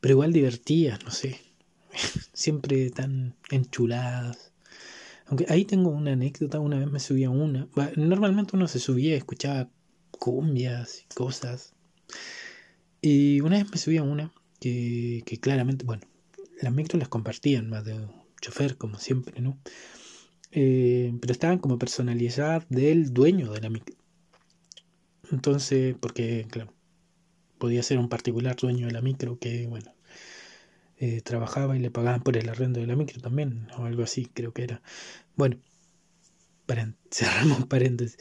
Pero 0.00 0.12
igual 0.14 0.32
divertidas, 0.32 1.04
no 1.04 1.10
sé. 1.10 1.40
Siempre 2.32 2.90
tan 2.90 3.36
enchuladas. 3.50 4.47
Aunque 5.28 5.46
ahí 5.48 5.64
tengo 5.64 5.90
una 5.90 6.12
anécdota, 6.12 6.58
una 6.58 6.78
vez 6.78 6.90
me 6.90 7.00
subí 7.00 7.24
a 7.24 7.30
una. 7.30 7.68
Normalmente 7.96 8.56
uno 8.56 8.66
se 8.66 8.78
subía 8.78 9.16
escuchaba 9.16 9.70
cumbias 10.10 11.02
y 11.02 11.14
cosas. 11.14 11.74
Y 13.00 13.40
una 13.40 13.58
vez 13.58 13.70
me 13.70 13.78
subí 13.78 13.98
a 13.98 14.02
una 14.02 14.32
que, 14.58 15.22
que 15.26 15.38
claramente, 15.38 15.84
bueno, 15.84 16.02
las 16.60 16.72
micros 16.72 16.98
las 16.98 17.08
compartían 17.08 17.68
más 17.68 17.84
de 17.84 17.94
un 17.94 18.10
chofer, 18.40 18.76
como 18.76 18.98
siempre, 18.98 19.40
¿no? 19.40 19.58
Eh, 20.50 21.12
pero 21.20 21.32
estaban 21.32 21.58
como 21.58 21.78
personalizadas 21.78 22.64
del 22.68 23.12
dueño 23.12 23.52
de 23.52 23.60
la 23.60 23.68
micro. 23.68 23.96
Entonces, 25.30 25.94
porque, 26.00 26.46
claro, 26.50 26.72
podía 27.58 27.82
ser 27.82 27.98
un 27.98 28.08
particular 28.08 28.56
dueño 28.56 28.86
de 28.86 28.92
la 28.92 29.02
micro 29.02 29.38
que, 29.38 29.66
bueno, 29.66 29.92
eh, 30.98 31.20
trabajaba 31.22 31.76
y 31.76 31.80
le 31.80 31.90
pagaban 31.90 32.22
por 32.22 32.36
el 32.36 32.48
arrendo 32.48 32.80
de 32.80 32.86
la 32.86 32.96
micro 32.96 33.20
también, 33.20 33.68
o 33.78 33.84
algo 33.84 34.02
así, 34.02 34.26
creo 34.26 34.52
que 34.52 34.64
era. 34.64 34.82
Bueno, 35.36 35.58
cerramos 37.10 37.66
paréntesis. 37.66 38.18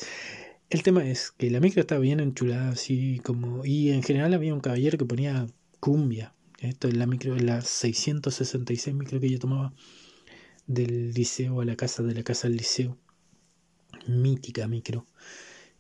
El 0.69 0.84
tema 0.84 1.07
es 1.07 1.31
que 1.31 1.50
la 1.50 1.60
micro 1.60 1.81
estaba 1.81 2.01
bien 2.01 2.19
enchulada, 2.19 2.69
así 2.69 3.22
como. 3.24 3.65
Y 3.65 3.91
en 3.91 4.03
general 4.03 4.34
había 4.34 4.53
un 4.53 4.60
caballero 4.60 4.98
que 4.98 5.05
ponía 5.05 5.48
cumbia. 5.79 6.34
Esto 6.60 6.88
es 6.88 6.96
la 6.96 7.07
micro, 7.07 7.36
la 7.38 7.62
666 7.62 8.96
micro 8.96 9.19
que 9.19 9.29
yo 9.29 9.39
tomaba 9.39 9.74
del 10.65 11.13
liceo 11.13 11.62
a 11.62 11.65
la 11.65 11.75
casa, 11.75 12.03
de 12.03 12.13
la 12.15 12.24
casa 12.24 12.48
al 12.48 12.57
liceo. 12.57 12.98
Mítica 14.07 14.67
micro. 14.67 15.05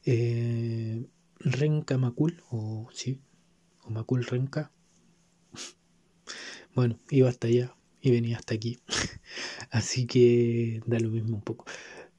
Eh, 0.05 1.05
Renca 1.39 1.97
Macul, 1.97 2.43
o 2.49 2.87
sí, 2.93 3.21
o 3.83 3.89
Macul 3.89 4.25
Renca. 4.25 4.71
bueno, 6.77 6.99
iba 7.09 7.27
hasta 7.27 7.47
allá 7.47 7.73
y 8.01 8.11
venía 8.11 8.37
hasta 8.37 8.53
aquí. 8.53 8.77
Así 9.71 10.05
que 10.05 10.79
da 10.85 10.99
lo 10.99 11.09
mismo 11.09 11.37
un 11.37 11.41
poco. 11.41 11.65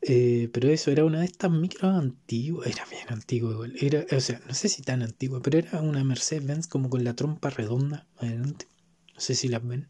Eh, 0.02 0.48
pero 0.52 0.68
eso 0.68 0.90
era 0.90 1.04
una 1.04 1.20
de 1.20 1.26
estas 1.26 1.52
micros 1.52 1.94
antiguas, 1.94 2.68
era 2.68 2.84
bien 2.90 3.04
antiguo 3.08 3.52
igual. 3.52 3.74
Era, 3.80 4.04
o 4.10 4.20
sea, 4.20 4.40
no 4.48 4.54
sé 4.54 4.68
si 4.68 4.82
tan 4.82 5.02
antigua, 5.04 5.40
pero 5.42 5.58
era 5.58 5.80
una 5.80 6.02
Mercedes-Benz 6.02 6.66
como 6.66 6.90
con 6.90 7.04
la 7.04 7.14
trompa 7.14 7.50
redonda 7.50 8.08
adelante. 8.16 8.66
No 9.14 9.20
sé 9.20 9.36
si 9.36 9.46
las 9.46 9.64
ven, 9.64 9.86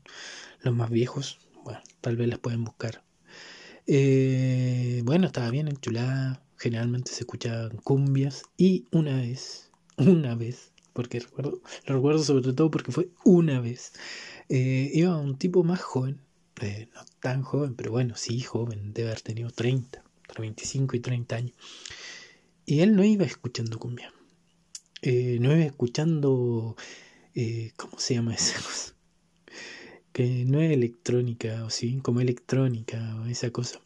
los 0.60 0.74
más 0.74 0.90
viejos. 0.90 1.38
Bueno, 1.64 1.80
tal 2.02 2.16
vez 2.16 2.28
las 2.28 2.38
pueden 2.38 2.62
buscar. 2.64 3.02
Eh, 3.86 5.00
bueno, 5.04 5.28
estaba 5.28 5.50
bien 5.50 5.68
enchulada. 5.68 6.42
Generalmente 6.58 7.10
se 7.12 7.20
escuchaban 7.20 7.78
cumbias. 7.78 8.42
Y 8.58 8.84
una 8.92 9.16
vez, 9.16 9.70
una 9.96 10.34
vez, 10.34 10.72
porque 10.98 11.20
recuerdo, 11.20 11.62
lo 11.86 11.94
recuerdo 11.94 12.24
sobre 12.24 12.52
todo 12.52 12.72
porque 12.72 12.90
fue 12.90 13.10
una 13.24 13.60
vez. 13.60 13.92
Eh, 14.48 14.90
iba 14.94 15.16
un 15.16 15.38
tipo 15.38 15.62
más 15.62 15.80
joven, 15.80 16.20
eh, 16.60 16.88
no 16.92 17.02
tan 17.20 17.42
joven, 17.42 17.76
pero 17.76 17.92
bueno, 17.92 18.16
sí 18.16 18.40
joven, 18.40 18.92
debe 18.92 19.10
haber 19.10 19.20
tenido 19.20 19.50
30, 19.50 20.02
entre 20.22 20.40
25 20.40 20.96
y 20.96 21.00
30 21.00 21.36
años. 21.36 21.54
Y 22.66 22.80
él 22.80 22.96
no 22.96 23.04
iba 23.04 23.24
escuchando 23.24 23.78
cumbia. 23.78 24.12
no 25.04 25.52
iba 25.56 25.64
escuchando, 25.64 26.74
¿cómo 27.76 27.98
se 28.00 28.14
llama 28.14 28.34
esa 28.34 28.60
cosa? 28.60 28.96
que 30.12 30.44
no 30.46 30.60
es 30.60 30.72
electrónica, 30.72 31.64
o 31.64 31.70
sí, 31.70 32.00
como 32.02 32.20
electrónica 32.20 33.20
o 33.22 33.26
esa 33.26 33.52
cosa. 33.52 33.80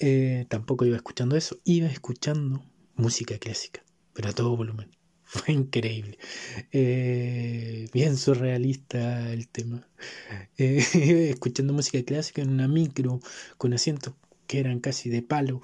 Eh, 0.00 0.46
tampoco 0.48 0.84
iba 0.84 0.96
escuchando 0.96 1.36
eso, 1.36 1.58
iba 1.62 1.86
escuchando 1.86 2.64
música 2.96 3.38
clásica, 3.38 3.84
pero 4.14 4.30
a 4.30 4.32
todo 4.32 4.56
volumen. 4.56 4.90
Fue 5.26 5.54
increíble. 5.54 6.18
Eh, 6.72 7.88
bien 7.92 8.16
surrealista 8.16 9.32
el 9.32 9.48
tema. 9.48 9.86
Eh, 10.56 10.78
escuchando 11.32 11.72
música 11.72 12.02
clásica 12.04 12.42
en 12.42 12.50
una 12.50 12.68
micro 12.68 13.20
con 13.58 13.72
asientos 13.74 14.14
que 14.46 14.60
eran 14.60 14.78
casi 14.78 15.10
de 15.10 15.22
palo, 15.22 15.60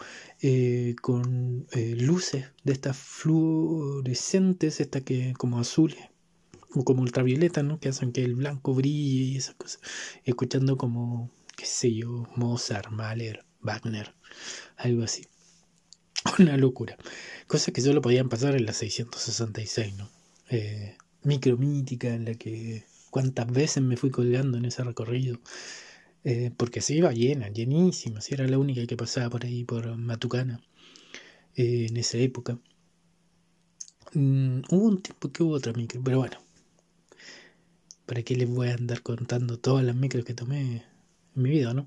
con 1.02 1.69
luces 1.99 2.47
de 2.64 2.73
estas 2.73 2.97
fluorescentes, 2.97 4.81
estas 4.81 5.02
que 5.02 5.35
como 5.38 5.61
azules, 5.61 6.00
como 6.85 7.02
ultravioleta, 7.02 7.62
¿no? 7.62 7.78
Que 7.78 7.90
hacen 7.90 8.12
que 8.12 8.25
el 8.25 8.35
blanco 8.35 8.75
brille 8.75 9.33
y 9.33 9.37
esas 9.37 9.54
cosas. 9.54 9.81
Escuchando 10.25 10.76
como, 10.76 11.31
qué 11.57 11.66
sé 11.66 11.95
yo, 11.95 12.26
Mozart, 12.37 12.90
Mahler, 12.90 13.45
Wagner, 13.61 14.14
algo 14.76 15.04
así. 15.04 15.26
Una 16.38 16.57
locura. 16.57 16.97
Cosas 17.52 17.75
que 17.75 17.82
solo 17.82 18.00
podían 18.00 18.30
pasar 18.30 18.56
en 18.56 18.64
la 18.64 18.73
666, 18.73 19.94
¿no? 19.99 20.09
Eh, 20.49 20.97
micromítica 21.23 22.09
en 22.09 22.25
la 22.25 22.35
que 22.35 22.85
cuántas 23.11 23.47
veces 23.52 23.82
me 23.82 23.99
fui 23.99 24.11
colgando 24.11 24.56
en 24.56 24.64
ese 24.64 24.82
recorrido. 24.82 25.38
Eh, 26.25 26.50
porque 26.56 26.80
se 26.80 26.94
iba 26.94 27.12
llena, 27.12 27.50
llenísima. 27.50 28.23
Si 28.23 28.32
era 28.32 28.47
la 28.49 28.56
única 28.56 28.87
que 28.87 28.97
pasaba 28.97 29.28
por 29.28 29.44
ahí, 29.44 29.64
por 29.64 29.94
Matucana, 29.99 30.62
eh, 31.54 31.88
en 31.90 31.97
esa 31.99 32.16
época. 32.16 32.59
Mm, 34.14 34.62
hubo 34.71 34.87
un 34.87 35.02
tiempo 35.02 35.30
que 35.30 35.42
hubo 35.42 35.52
otra 35.52 35.75
micro, 35.75 36.00
pero 36.02 36.21
bueno, 36.21 36.38
¿Para 38.06 38.23
qué 38.23 38.35
les 38.35 38.49
voy 38.49 38.68
a 38.68 38.75
andar 38.75 39.02
contando 39.02 39.59
todas 39.59 39.85
las 39.85 39.94
micros 39.94 40.25
que 40.25 40.32
tomé 40.32 40.61
en 41.37 41.42
mi 41.42 41.50
vida, 41.50 41.75
no? 41.75 41.87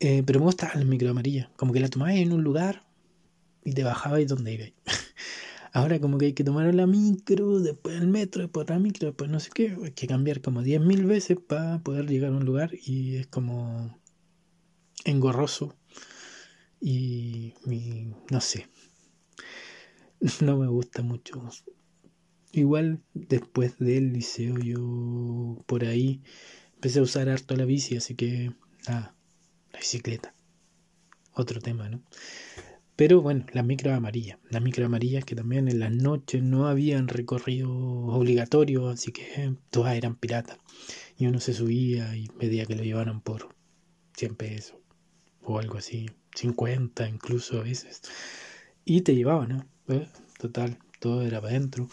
Eh, 0.00 0.24
pero 0.26 0.40
me 0.40 0.46
gusta 0.46 0.72
la 0.74 0.84
micro 0.84 1.10
amarilla. 1.10 1.48
Como 1.56 1.72
que 1.72 1.78
la 1.80 1.88
tomabas 1.88 2.16
en 2.16 2.32
un 2.32 2.42
lugar 2.42 2.87
y 3.64 3.72
te 3.72 3.84
bajabas 3.84 4.26
donde 4.26 4.54
ibas. 4.54 4.72
Ahora 5.72 6.00
como 6.00 6.18
que 6.18 6.26
hay 6.26 6.32
que 6.32 6.44
tomar 6.44 6.74
la 6.74 6.86
micro, 6.86 7.60
después 7.60 7.96
el 8.00 8.08
metro, 8.08 8.42
después 8.42 8.64
otra 8.64 8.78
micro, 8.78 9.08
después 9.08 9.30
no 9.30 9.38
sé 9.38 9.50
qué. 9.54 9.76
Hay 9.84 9.92
que 9.92 10.06
cambiar 10.06 10.40
como 10.40 10.62
10.000 10.62 11.06
veces 11.06 11.38
para 11.38 11.78
poder 11.80 12.06
llegar 12.06 12.32
a 12.32 12.36
un 12.36 12.44
lugar 12.44 12.70
y 12.74 13.16
es 13.16 13.26
como 13.26 13.98
engorroso 15.04 15.76
y, 16.80 17.54
y 17.66 18.12
no 18.30 18.40
sé. 18.40 18.68
No 20.40 20.56
me 20.56 20.66
gusta 20.66 21.02
mucho 21.02 21.48
Igual 22.50 23.00
después 23.14 23.78
del 23.78 24.12
liceo 24.12 24.58
yo 24.58 25.62
por 25.66 25.84
ahí 25.84 26.22
empecé 26.74 26.98
a 26.98 27.02
usar 27.02 27.28
harto 27.28 27.54
la 27.54 27.64
bici, 27.64 27.96
así 27.96 28.14
que 28.14 28.52
nada, 28.88 29.14
la 29.72 29.78
bicicleta. 29.78 30.34
Otro 31.34 31.60
tema, 31.60 31.88
¿no? 31.88 32.02
Pero 32.98 33.22
bueno, 33.22 33.46
las 33.52 33.64
micro 33.64 33.94
amarillas. 33.94 34.40
Las 34.50 34.60
micro 34.60 34.84
amarillas 34.84 35.24
que 35.24 35.36
también 35.36 35.68
en 35.68 35.78
las 35.78 35.92
noches 35.92 36.42
no 36.42 36.66
habían 36.66 37.06
recorrido 37.06 37.70
obligatorio, 37.70 38.88
así 38.88 39.12
que 39.12 39.54
todas 39.70 39.94
eran 39.94 40.16
piratas. 40.16 40.58
Y 41.16 41.28
uno 41.28 41.38
se 41.38 41.54
subía 41.54 42.16
y 42.16 42.26
pedía 42.26 42.66
que 42.66 42.74
lo 42.74 42.82
llevaran 42.82 43.20
por 43.20 43.54
100 44.16 44.34
pesos 44.34 44.78
o 45.42 45.60
algo 45.60 45.78
así, 45.78 46.10
50 46.34 47.08
incluso 47.08 47.60
a 47.60 47.62
veces. 47.62 48.02
Y 48.84 49.02
te 49.02 49.14
llevaban, 49.14 49.48
¿no? 49.48 49.94
Eh, 49.94 50.08
total, 50.36 50.76
todo 50.98 51.22
era 51.22 51.40
para 51.40 51.52
adentro. 51.52 51.88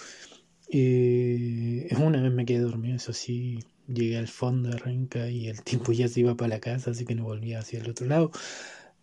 Eh, 0.71 1.87
una 1.99 2.19
vez 2.19 2.31
me 2.31 2.47
quedé 2.47 2.61
dormido, 2.61 2.95
eso 2.95 3.13
sí, 3.13 3.59
llegué 3.87 4.17
al 4.17 4.27
fondo 4.27 4.69
de 4.69 4.77
Renca 4.77 5.29
y 5.29 5.49
el 5.49 5.61
tiempo 5.61 5.91
ya 5.91 6.07
se 6.07 6.21
iba 6.21 6.35
para 6.35 6.55
la 6.55 6.59
casa, 6.59 6.89
así 6.89 7.05
que 7.05 7.13
no 7.13 7.25
volvía 7.25 7.59
hacia 7.59 7.79
el 7.79 7.91
otro 7.91 8.07
lado. 8.07 8.31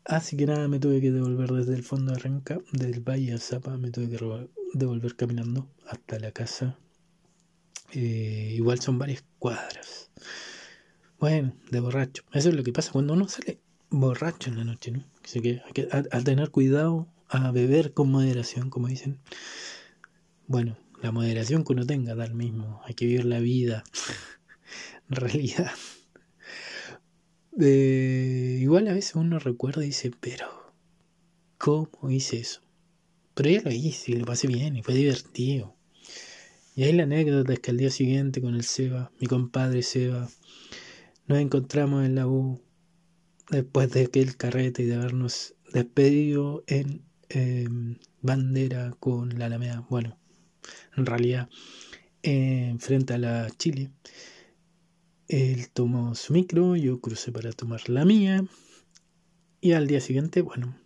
Así 0.05 0.37
que 0.37 0.47
nada, 0.47 0.67
me 0.67 0.81
tuve 0.81 1.01
que 1.01 1.13
devolver 1.13 1.51
desde 1.51 1.75
el 1.75 1.85
fondo 1.85 2.13
de 2.13 2.19
Renca, 2.19 2.59
del 2.73 3.01
Valle 3.01 3.35
a 3.35 3.39
Zapa, 3.39 3.77
me 3.77 3.91
tuve 3.91 4.11
que 4.11 4.49
devolver 4.75 5.15
caminando 5.15 5.69
hasta 5.87 6.19
la 6.19 6.33
casa. 6.33 6.77
Eh, 7.93 8.55
igual 8.57 8.81
son 8.81 8.99
varias 8.99 9.23
cuadras. 9.39 10.11
Bueno, 11.21 11.55
de 11.71 11.79
borracho. 11.79 12.25
Eso 12.33 12.49
es 12.49 12.55
lo 12.57 12.65
que 12.65 12.73
pasa 12.73 12.91
cuando 12.91 13.13
uno 13.13 13.29
sale 13.29 13.61
borracho 13.91 14.51
en 14.51 14.57
la 14.57 14.65
noche, 14.65 14.91
¿no? 14.91 15.05
Así 15.25 15.41
que 15.41 15.63
hay 15.65 15.73
que 15.73 15.89
a, 15.93 16.21
tener 16.21 16.51
cuidado, 16.51 17.07
a 17.29 17.53
beber 17.53 17.93
con 17.93 18.11
moderación, 18.11 18.71
como 18.71 18.89
dicen. 18.89 19.21
Bueno, 20.49 20.77
la 21.01 21.13
moderación 21.13 21.63
que 21.65 21.75
uno 21.75 21.87
tenga 21.87 22.17
da 22.17 22.25
el 22.25 22.35
mismo. 22.35 22.81
Hay 22.85 22.95
que 22.95 23.07
vivir 23.07 23.25
la 23.25 23.39
vida. 23.39 23.85
en 25.09 25.17
realidad. 25.17 25.71
Eh, 27.61 28.59
igual 28.61 28.89
a 28.89 28.95
veces 28.95 29.15
uno 29.15 29.39
recuerda 29.39 29.83
y 29.83 29.89
dice, 29.89 30.11
pero, 30.19 30.47
¿cómo 31.59 32.11
hice 32.11 32.39
eso? 32.39 32.63
Pero 33.35 33.51
ya 33.51 33.63
lo 33.63 33.71
hice 33.71 34.13
y 34.13 34.17
lo 34.17 34.25
pasé 34.25 34.47
bien 34.47 34.77
y 34.77 34.83
fue 34.83 34.95
divertido. 34.95 35.77
Y 36.75 36.85
ahí 36.85 36.93
la 36.93 37.03
anécdota 37.03 37.53
es 37.53 37.61
que 37.61 37.71
al 37.71 37.77
día 37.77 37.91
siguiente 37.91 38.41
con 38.41 38.55
el 38.55 38.65
Seba, 38.65 39.13
mi 39.21 39.27
compadre 39.27 39.83
Seba, 39.83 40.29
nos 41.27 41.39
encontramos 41.39 42.05
en 42.05 42.15
la 42.15 42.27
U 42.27 42.63
después 43.51 43.91
de 43.91 44.05
aquel 44.05 44.37
carrete 44.37 44.83
y 44.83 44.87
de 44.87 44.95
habernos 44.95 45.55
despedido 45.73 46.65
en 46.67 47.03
em, 47.29 47.99
bandera 48.23 48.97
con 48.99 49.39
la 49.39 49.47
Alameda. 49.47 49.87
Bueno, 49.91 50.19
en 50.97 51.07
realidad, 51.07 51.49
eh, 52.23 52.75
frente 52.79 53.15
a 53.15 53.19
la 53.19 53.51
Chile. 53.59 53.91
Él 55.29 55.71
tomó 55.71 56.15
su 56.15 56.33
micro, 56.33 56.77
yo 56.77 57.01
crucé 57.01 57.33
para 57.33 57.53
tomar 57.53 57.89
la 57.89 58.05
mía. 58.05 58.45
Y 59.61 59.73
al 59.73 59.87
día 59.87 60.01
siguiente, 60.01 60.43
bueno, 60.43 60.77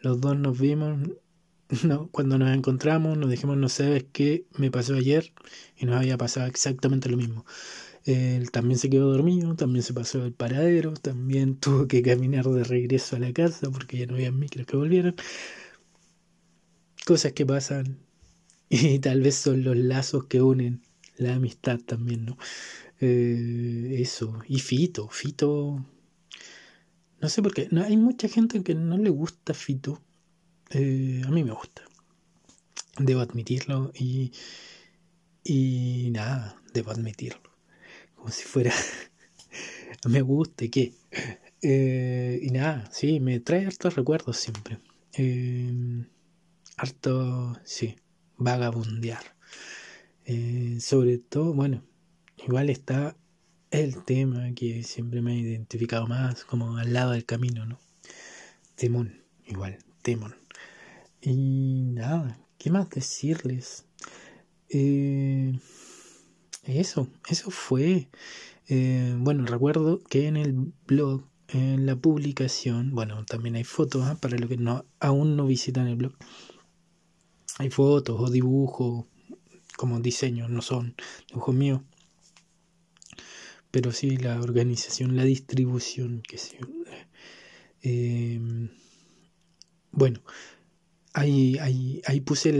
los 0.00 0.20
dos 0.20 0.38
nos 0.38 0.58
vimos. 0.58 1.10
No, 1.84 2.08
cuando 2.08 2.36
nos 2.36 2.50
encontramos, 2.52 3.16
nos 3.16 3.30
dijimos, 3.30 3.56
no 3.56 3.68
sabes 3.68 4.04
qué 4.12 4.44
me 4.58 4.72
pasó 4.72 4.94
ayer. 4.94 5.32
Y 5.76 5.86
nos 5.86 5.94
había 5.94 6.18
pasado 6.18 6.48
exactamente 6.48 7.08
lo 7.08 7.16
mismo. 7.16 7.44
Él 8.04 8.50
también 8.50 8.78
se 8.78 8.90
quedó 8.90 9.12
dormido, 9.12 9.54
también 9.56 9.82
se 9.82 9.92
pasó 9.92 10.24
el 10.24 10.32
paradero, 10.32 10.94
también 10.94 11.56
tuvo 11.60 11.86
que 11.86 12.02
caminar 12.02 12.46
de 12.46 12.64
regreso 12.64 13.16
a 13.16 13.18
la 13.20 13.32
casa 13.32 13.70
porque 13.70 13.98
ya 13.98 14.06
no 14.06 14.14
había 14.14 14.32
micros 14.32 14.66
que 14.66 14.76
volvieran. 14.76 15.14
Cosas 17.06 17.32
que 17.32 17.46
pasan 17.46 17.98
y 18.68 18.98
tal 19.00 19.20
vez 19.22 19.36
son 19.36 19.64
los 19.64 19.76
lazos 19.76 20.24
que 20.26 20.42
unen 20.42 20.82
la 21.16 21.34
amistad 21.34 21.78
también, 21.80 22.24
¿no? 22.24 22.38
Eh, 23.00 23.96
eso, 23.98 24.42
y 24.46 24.58
Fito, 24.58 25.08
Fito, 25.08 25.86
no 27.18 27.28
sé 27.30 27.42
por 27.42 27.54
qué, 27.54 27.66
no, 27.70 27.82
hay 27.82 27.96
mucha 27.96 28.28
gente 28.28 28.62
que 28.62 28.74
no 28.74 28.98
le 28.98 29.08
gusta 29.08 29.54
Fito, 29.54 30.02
eh, 30.70 31.22
a 31.24 31.30
mí 31.30 31.42
me 31.42 31.52
gusta, 31.52 31.82
debo 32.98 33.20
admitirlo 33.20 33.90
y, 33.94 34.32
y 35.42 36.10
nada, 36.12 36.60
debo 36.74 36.90
admitirlo 36.90 37.40
como 38.16 38.30
si 38.30 38.44
fuera, 38.44 38.74
me 40.06 40.20
guste, 40.20 40.70
¿qué? 40.70 40.92
Eh, 41.62 42.38
y 42.42 42.50
nada, 42.50 42.90
sí, 42.92 43.18
me 43.18 43.40
trae 43.40 43.64
hartos 43.64 43.96
recuerdos 43.96 44.36
siempre. 44.36 44.78
Harto, 46.76 47.58
sí, 47.64 47.96
vagabundear. 48.36 49.36
Sobre 50.80 51.18
todo, 51.18 51.54
bueno, 51.54 51.82
igual 52.46 52.70
está 52.70 53.16
el 53.70 54.04
tema 54.04 54.52
que 54.54 54.82
siempre 54.82 55.22
me 55.22 55.32
ha 55.32 55.36
identificado 55.36 56.06
más 56.06 56.44
como 56.44 56.76
al 56.76 56.92
lado 56.92 57.12
del 57.12 57.24
camino, 57.24 57.66
¿no? 57.66 57.78
Temón, 58.74 59.22
igual, 59.46 59.78
temón. 60.02 60.34
Y 61.20 61.82
nada, 61.92 62.38
¿qué 62.58 62.70
más 62.70 62.88
decirles? 62.90 63.84
Eh, 64.70 65.58
eso, 66.64 67.08
eso 67.28 67.50
fue. 67.50 68.08
Eh, 68.68 69.14
bueno, 69.18 69.44
recuerdo 69.46 70.02
que 70.02 70.26
en 70.26 70.36
el 70.36 70.72
blog, 70.86 71.24
en 71.48 71.86
la 71.86 71.96
publicación, 71.96 72.94
bueno, 72.94 73.24
también 73.24 73.56
hay 73.56 73.64
fotos 73.64 74.04
¿ah? 74.06 74.16
para 74.20 74.38
los 74.38 74.48
que 74.48 74.56
no, 74.56 74.84
aún 75.00 75.36
no 75.36 75.46
visitan 75.46 75.88
el 75.88 75.96
blog. 75.96 76.14
Hay 77.58 77.70
fotos 77.70 78.20
o 78.20 78.30
dibujos, 78.30 79.06
como 79.76 80.00
diseños, 80.00 80.48
no 80.50 80.62
son 80.62 80.94
dibujos 81.28 81.54
míos. 81.54 81.82
Pero 83.70 83.92
sí 83.92 84.16
la 84.16 84.40
organización, 84.40 85.16
la 85.16 85.24
distribución, 85.24 86.22
que 86.22 86.38
sí. 86.38 86.56
Em, 87.82 88.70
bueno, 89.92 90.20
ahí, 91.12 91.58
ahí, 91.58 92.02
ahí 92.06 92.20
puse 92.20 92.52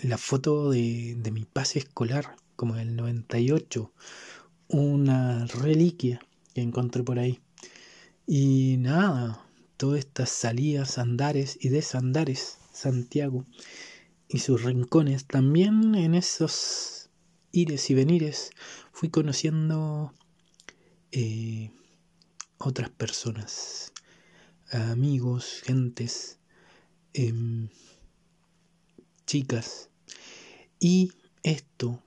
la 0.00 0.18
foto 0.18 0.70
de, 0.70 1.16
de 1.18 1.30
mi 1.30 1.44
pase 1.44 1.80
escolar 1.80 2.36
como 2.56 2.76
el 2.76 2.94
98, 2.96 3.92
una 4.68 5.46
reliquia 5.46 6.20
que 6.54 6.62
encontré 6.62 7.02
por 7.02 7.18
ahí. 7.18 7.40
Y 8.26 8.76
nada, 8.78 9.44
todas 9.76 9.98
estas 9.98 10.30
salidas, 10.30 10.98
andares 10.98 11.58
y 11.60 11.68
desandares, 11.68 12.58
Santiago 12.72 13.44
y 14.28 14.38
sus 14.38 14.62
rincones, 14.62 15.26
también 15.26 15.94
en 15.94 16.14
esos 16.14 17.01
ires 17.52 17.88
y 17.90 17.94
venires 17.94 18.50
fui 18.92 19.10
conociendo 19.10 20.12
eh, 21.12 21.70
otras 22.58 22.90
personas, 22.90 23.92
amigos, 24.70 25.62
gentes, 25.64 26.38
em, 27.12 27.68
chicas. 29.26 29.90
Y 30.80 31.12
esto 31.42 32.02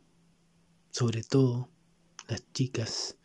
sobre 0.95 1.23
todo 1.23 1.67
las 2.29 2.41
chicas, 2.53 3.17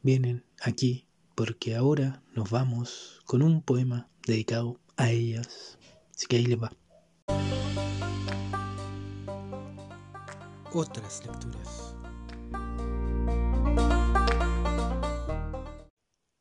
vienen 0.00 0.44
aquí 0.60 1.08
porque 1.34 1.74
ahora 1.74 2.22
nos 2.36 2.50
vamos 2.50 3.20
con 3.24 3.42
un 3.42 3.62
poema 3.62 4.08
dedicado 4.28 4.78
a 4.96 5.10
ellas. 5.10 5.76
Así 6.14 6.26
que 6.28 6.36
ahí 6.36 6.46
les 6.46 6.62
va. 6.62 6.70
Otras 10.72 11.26
lecturas. 11.26 11.96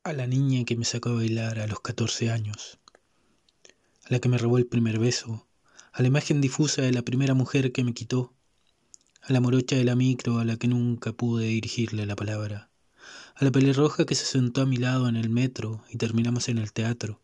A 0.04 0.14
la 0.14 0.28
niña 0.28 0.66
que 0.66 0.78
me 0.78 0.86
sacó 0.86 1.10
a 1.10 1.14
bailar 1.14 1.58
a 1.58 1.66
los 1.66 1.80
14 1.80 2.30
años, 2.30 2.78
a 4.06 4.14
la 4.14 4.20
que 4.20 4.30
me 4.30 4.38
robó 4.38 4.60
el 4.60 4.68
primer 4.68 5.00
beso, 5.00 5.48
a 5.92 6.04
la 6.04 6.10
imagen 6.10 6.42
difusa 6.42 6.84
de 6.84 6.92
la 6.92 7.02
primera 7.02 7.34
mujer 7.34 7.72
que 7.72 7.84
me 7.84 7.96
quitó 7.96 8.36
a 9.24 9.34
la 9.34 9.42
morocha 9.42 9.76
de 9.76 9.84
la 9.84 9.96
micro 9.96 10.38
a 10.38 10.46
la 10.46 10.58
que 10.58 10.68
nunca 10.68 11.12
pude 11.12 11.48
dirigirle 11.48 12.06
la 12.06 12.16
palabra, 12.16 12.70
a 13.34 13.44
la 13.44 13.52
pelirroja 13.52 14.06
que 14.06 14.14
se 14.14 14.26
sentó 14.26 14.62
a 14.62 14.68
mi 14.68 14.78
lado 14.78 15.10
en 15.10 15.16
el 15.16 15.32
metro 15.32 15.84
y 15.90 15.98
terminamos 15.98 16.50
en 16.50 16.60
el 16.60 16.72
teatro, 16.72 17.20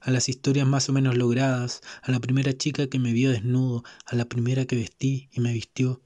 a 0.00 0.12
las 0.12 0.28
historias 0.28 0.66
más 0.66 0.88
o 0.88 0.92
menos 0.92 1.16
logradas, 1.16 1.80
a 2.02 2.12
la 2.12 2.20
primera 2.20 2.56
chica 2.56 2.86
que 2.86 3.00
me 3.00 3.12
vio 3.12 3.32
desnudo, 3.32 3.82
a 4.06 4.14
la 4.14 4.26
primera 4.26 4.64
que 4.64 4.76
vestí 4.76 5.28
y 5.32 5.40
me 5.40 5.52
vistió, 5.52 6.00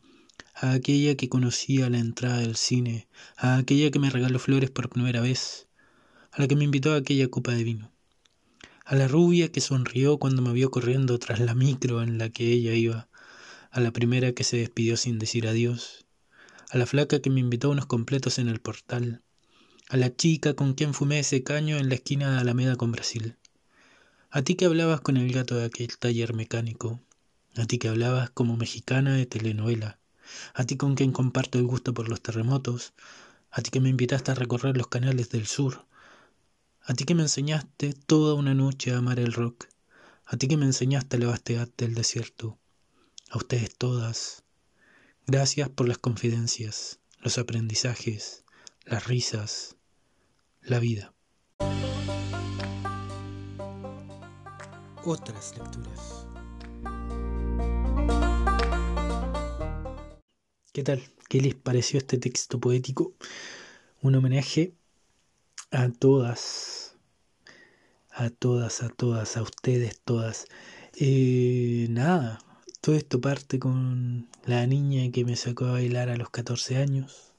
a 0.55 0.73
aquella 0.73 1.17
que 1.17 1.29
conocí 1.29 1.83
a 1.83 1.91
la 1.91 1.99
entrada 1.99 2.39
del 2.39 2.57
cine, 2.57 3.09
a 3.37 3.57
aquella 3.57 3.91
que 3.91 3.99
me 3.99 4.11
regaló 4.11 4.39
flores 4.39 4.71
por 4.71 4.89
primera 4.89 5.21
vez, 5.21 5.67
a 6.31 6.41
la 6.41 6.49
que 6.49 6.55
me 6.55 6.65
invitó 6.65 6.93
a 6.93 6.99
aquella 6.99 7.29
copa 7.29 7.53
de 7.53 7.65
vino, 7.65 7.93
a 8.85 8.95
la 8.95 9.09
rubia 9.09 9.51
que 9.51 9.61
sonrió 9.61 10.19
cuando 10.19 10.43
me 10.43 10.53
vio 10.53 10.71
corriendo 10.71 11.19
tras 11.19 11.41
la 11.41 11.55
micro 11.55 12.03
en 12.03 12.19
la 12.19 12.29
que 12.29 12.53
ella 12.53 12.73
iba, 12.75 13.09
a 13.71 13.81
la 13.81 13.91
primera 13.91 14.33
que 14.33 14.45
se 14.45 14.59
despidió 14.59 14.97
sin 14.97 15.19
decir 15.19 15.49
adiós, 15.49 16.07
a 16.71 16.79
la 16.79 16.87
flaca 16.87 17.21
que 17.21 17.31
me 17.31 17.41
invitó 17.41 17.69
a 17.69 17.73
unos 17.73 17.87
completos 17.87 18.39
en 18.39 18.49
el 18.49 18.61
portal, 18.61 19.23
a 19.89 19.97
la 19.97 20.15
chica 20.15 20.55
con 20.55 20.75
quien 20.75 20.95
fumé 20.95 21.19
ese 21.19 21.43
caño 21.43 21.77
en 21.79 21.89
la 21.89 21.97
esquina 21.97 22.33
de 22.33 22.39
Alameda 22.39 22.77
con 22.77 22.93
Brasil, 22.93 23.37
a 24.31 24.43
ti 24.43 24.55
que 24.55 24.67
hablabas 24.67 25.01
con 25.01 25.17
el 25.17 25.33
gato 25.33 25.57
de 25.57 25.65
aquel 25.65 25.99
taller 25.99 26.33
mecánico, 26.33 27.01
a 27.57 27.67
ti 27.67 27.79
que 27.79 27.89
hablabas 27.89 28.31
como 28.31 28.57
mexicana 28.57 29.15
de 29.17 29.27
telenovela, 29.27 29.99
a 30.55 30.65
ti 30.65 30.77
con 30.77 30.95
quien 30.95 31.13
comparto 31.13 31.59
el 31.59 31.67
gusto 31.67 31.95
por 31.95 32.09
los 32.09 32.23
terremotos, 32.23 32.93
a 33.51 33.63
ti 33.63 33.71
que 33.71 33.81
me 33.81 33.89
invitaste 33.89 34.33
a 34.33 34.35
recorrer 34.35 34.77
los 34.77 34.89
canales 34.89 35.31
del 35.31 35.47
sur, 35.47 35.87
a 36.83 36.95
ti 36.95 37.05
que 37.05 37.15
me 37.15 37.23
enseñaste 37.23 37.93
toda 37.93 38.35
una 38.35 38.55
noche 38.55 38.93
a 38.93 38.99
amar 38.99 39.19
el 39.19 39.33
rock, 39.33 39.69
a 40.27 40.37
ti 40.37 40.49
que 40.49 40.57
me 40.57 40.67
enseñaste 40.67 41.19
la 41.19 41.29
vastedad 41.29 41.69
del 41.77 41.95
desierto, 41.95 42.59
a 43.31 43.39
ustedes 43.39 43.77
todas. 43.77 44.45
Gracias 45.27 45.69
por 45.69 45.89
las 45.89 45.99
confidencias, 45.99 47.01
los 47.21 47.39
aprendizajes, 47.39 48.45
las 48.85 49.07
risas, 49.07 49.77
la 50.61 50.79
vida. 50.79 51.15
Otras 55.05 55.57
lecturas. 55.57 56.27
¿Qué 60.75 60.83
tal? 60.83 61.01
¿Qué 61.29 61.41
les 61.41 61.55
pareció 61.55 61.99
este 61.99 62.19
texto 62.19 62.59
poético? 62.59 63.15
Un 64.03 64.17
homenaje 64.17 64.75
a 65.71 65.89
todas, 65.89 66.97
a 68.11 68.29
todas, 68.31 68.83
a 68.83 68.89
todas, 68.89 69.37
a 69.37 69.43
ustedes 69.43 70.01
todas. 70.05 70.47
Eh, 70.99 71.87
nada, 71.91 72.41
todo 72.81 72.97
esto 72.97 73.21
parte 73.21 73.61
con 73.61 74.27
la 74.47 74.67
niña 74.67 75.13
que 75.13 75.25
me 75.25 75.37
sacó 75.37 75.67
a 75.67 75.73
bailar 75.75 76.09
a 76.09 76.17
los 76.17 76.31
14 76.31 76.77
años. 76.79 77.35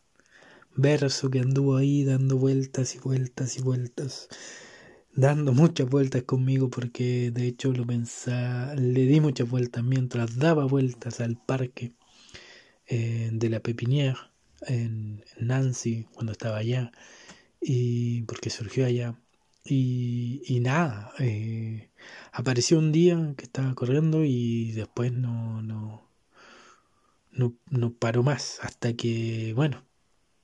Verso 0.74 1.30
que 1.30 1.42
anduvo 1.42 1.76
ahí 1.76 2.06
dando 2.06 2.38
vueltas 2.38 2.96
y 2.96 3.00
vueltas 3.00 3.58
y 3.58 3.62
vueltas. 3.62 4.30
Dando 5.14 5.52
muchas 5.52 5.90
vueltas 5.90 6.24
conmigo 6.24 6.70
porque 6.70 7.32
de 7.32 7.48
hecho 7.48 7.74
lo 7.74 7.86
pensaba, 7.86 8.76
le 8.76 9.06
di 9.06 9.20
muchas 9.20 9.50
vueltas 9.50 9.84
mientras 9.84 10.38
daba 10.38 10.64
vueltas 10.64 11.20
al 11.20 11.36
parque 11.36 11.96
eh, 12.88 13.30
de 13.32 13.50
la 13.50 13.60
Pepinière 13.60 14.32
en 14.68 15.24
Nancy 15.40 16.06
cuando 16.14 16.32
estaba 16.32 16.58
allá 16.58 16.92
y 17.62 18.22
porque 18.24 18.50
surgió 18.50 18.86
allá 18.86 19.16
y, 19.68 20.60
nada, 20.62 21.12
eh, 21.20 21.90
apareció 22.32 22.78
un 22.78 22.92
día 22.92 23.34
que 23.36 23.46
estaba 23.46 23.74
corriendo 23.74 24.24
y 24.24 24.72
después 24.74 25.12
no, 25.12 25.62
no, 25.64 26.08
no, 27.32 27.56
no 27.70 27.94
paró 27.94 28.22
más 28.22 28.60
hasta 28.62 28.94
que, 28.94 29.54
bueno, 29.56 29.84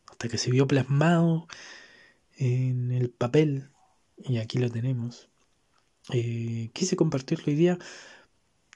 hasta 0.09 0.27
que 0.27 0.37
se 0.39 0.49
vio 0.51 0.67
plasmado 0.67 1.47
en 2.37 2.91
el 2.91 3.11
papel 3.11 3.69
y 4.17 4.37
aquí 4.37 4.57
lo 4.57 4.69
tenemos. 4.71 5.29
Eh, 6.11 6.71
quise 6.73 6.95
compartirlo 6.95 7.45
hoy 7.47 7.55
día 7.55 7.77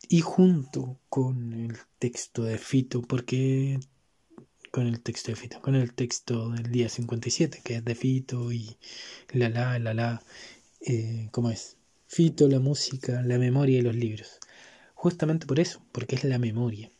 y 0.09 0.21
junto 0.21 0.99
con 1.09 1.53
el 1.53 1.77
texto 1.99 2.43
de 2.43 2.57
Fito, 2.57 3.01
porque 3.01 3.79
con 4.71 4.87
el 4.87 5.01
texto 5.01 5.31
de 5.31 5.35
Fito, 5.35 5.61
con 5.61 5.75
el 5.75 5.93
texto 5.93 6.49
del 6.49 6.71
día 6.71 6.89
57, 6.89 7.61
que 7.63 7.75
es 7.75 7.85
de 7.85 7.95
Fito 7.95 8.51
y 8.51 8.77
la 9.31 9.49
la, 9.49 9.79
la 9.79 9.93
la, 9.93 10.23
eh, 10.81 11.29
¿cómo 11.31 11.49
es? 11.49 11.77
Fito, 12.07 12.47
la 12.47 12.59
música, 12.59 13.21
la 13.21 13.37
memoria 13.37 13.79
y 13.79 13.81
los 13.81 13.95
libros. 13.95 14.39
Justamente 14.93 15.45
por 15.47 15.59
eso, 15.59 15.81
porque 15.91 16.15
es 16.15 16.23
la 16.23 16.39
memoria. 16.39 16.91